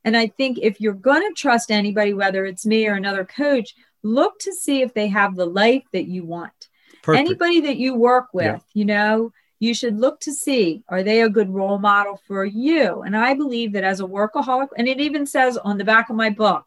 [0.04, 3.70] and i think if you're going to trust anybody whether it's me or another coach
[4.04, 6.60] look to see if they have the life that you want
[7.02, 7.28] Perfect.
[7.28, 8.80] anybody that you work with Yeah.
[8.80, 13.02] you know you should look to see are they a good role model for you?
[13.02, 16.16] And i believe that as a workaholic and it even says on the back of
[16.16, 16.66] my book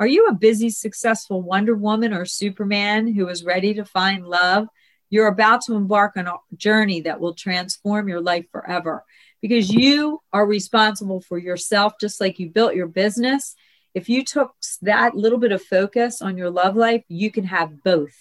[0.00, 4.68] are you a busy successful wonder woman or superman who is ready to find love?
[5.10, 9.04] You're about to embark on a journey that will transform your life forever.
[9.42, 13.56] Because you are responsible for yourself just like you built your business.
[13.92, 17.82] If you took that little bit of focus on your love life you can have
[17.82, 18.14] both.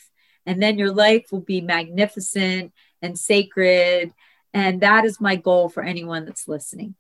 [0.48, 2.72] And then your life will be magnificent
[3.02, 4.12] and sacred
[4.54, 6.96] and that is my goal for anyone that's listening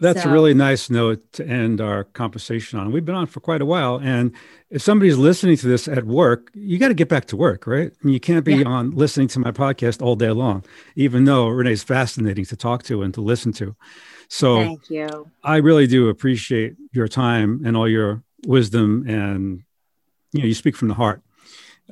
[0.00, 2.92] That's So- a really nice note to end our conversation on.
[2.92, 3.98] We've been on for quite a while.
[4.00, 4.30] And
[4.70, 7.90] if somebody's listening to this at work, you got to get back to work, right?
[8.02, 8.68] And you can't be Yeah.
[8.68, 10.62] on listening to my podcast all day long,
[10.94, 13.74] even though Renee's fascinating to talk to and to listen to.
[14.28, 15.08] So Thank you.
[15.42, 19.62] I really do appreciate your time and all your wisdom and
[20.32, 21.22] you know you speak from the heart.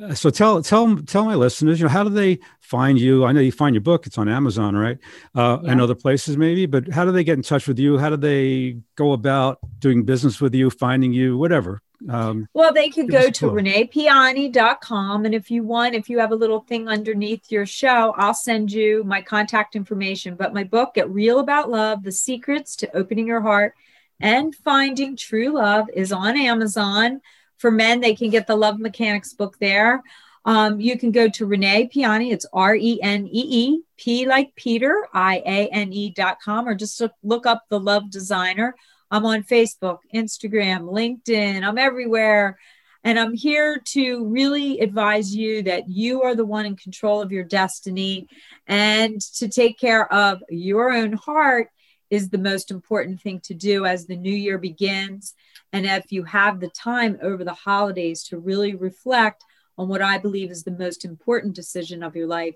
[0.01, 3.25] Uh, so tell tell tell my listeners, you know, how do they find you?
[3.25, 4.99] I know you find your book; it's on Amazon, right?
[5.35, 6.67] Uh, And other places, maybe.
[6.67, 7.97] But how do they get in touch with you?
[7.97, 11.81] How do they go about doing business with you, finding you, whatever?
[12.11, 15.25] Um, Well, they could go to reneepiane.com.
[15.25, 18.71] And if you want, if you have a little thing underneath your show, I'll send
[18.71, 20.35] you my contact information.
[20.37, 23.75] But my book, Get Real About Love The Secrets to Opening Your Heart
[24.21, 27.23] and Finding True Love, is on Amazon.
[27.59, 30.03] For men, they can get the Love Mechanics book there.
[30.45, 32.23] Um, you can go to Renee Piane.
[32.23, 36.69] It's R E N E E, P like Peter, I A N E dot com,
[36.69, 38.77] or just look, look up the Love Designer.
[39.11, 41.63] I'm on Facebook, Instagram, LinkedIn.
[41.63, 42.59] I'm everywhere.
[43.03, 47.31] And I'm here to really advise you that you are the one in control of
[47.31, 48.29] your destiny
[48.67, 51.69] and to take care of your own heart
[52.11, 55.35] is the most important thing to do as the new year begins.
[55.73, 59.45] And if you have the time over the holidays to really reflect
[59.79, 62.55] on what I believe is the most important decision of your life,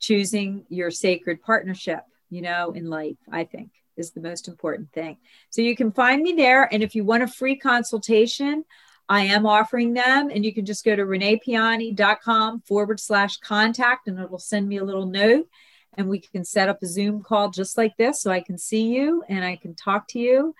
[0.00, 2.00] choosing your sacred partnership,
[2.30, 5.16] you know, in life, I think is the most important thing.
[5.50, 6.72] So you can find me there.
[6.72, 8.64] And if you want a free consultation,
[9.08, 10.30] I am offering them.
[10.30, 14.84] And you can just go to reneepiane.com forward slash contact and it'll send me a
[14.84, 15.48] little note.
[15.96, 18.82] And we can set up a Zoom call just like this so I can see
[18.94, 20.54] you and I can talk to you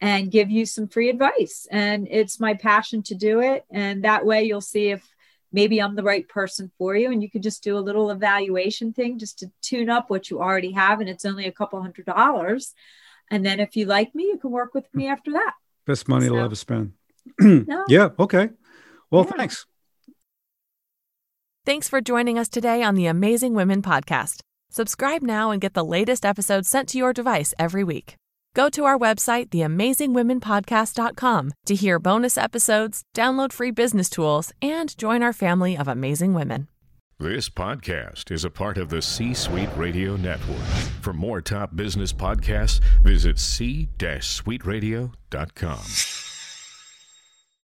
[0.00, 1.66] and give you some free advice.
[1.70, 3.64] And it's my passion to do it.
[3.70, 5.02] And that way you'll see if
[5.52, 7.10] maybe I'm the right person for you.
[7.10, 10.40] And you can just do a little evaluation thing just to tune up what you
[10.40, 11.00] already have.
[11.00, 12.74] And it's only a couple hundred dollars.
[13.30, 15.54] And then if you like me, you can work with me after that.
[15.86, 16.92] best money So- you'll ever spend.
[17.40, 17.84] No.
[17.88, 18.10] Yeah.
[18.20, 18.50] Okay.
[19.10, 19.32] Well, Yeah.
[19.36, 19.66] thanks.
[21.64, 24.42] Thanks for joining us today on the Amazing Women podcast.
[24.70, 28.14] Subscribe now and get the latest episodes sent to your device every week.
[28.54, 35.22] Go to our website, theamazingwomenpodcast.com, to hear bonus episodes, download free business tools, and join
[35.22, 36.68] our family of amazing women.
[37.18, 40.60] This podcast is a part of the C Suite Radio Network.
[41.00, 46.15] For more top business podcasts, visit c-suiteradio.com.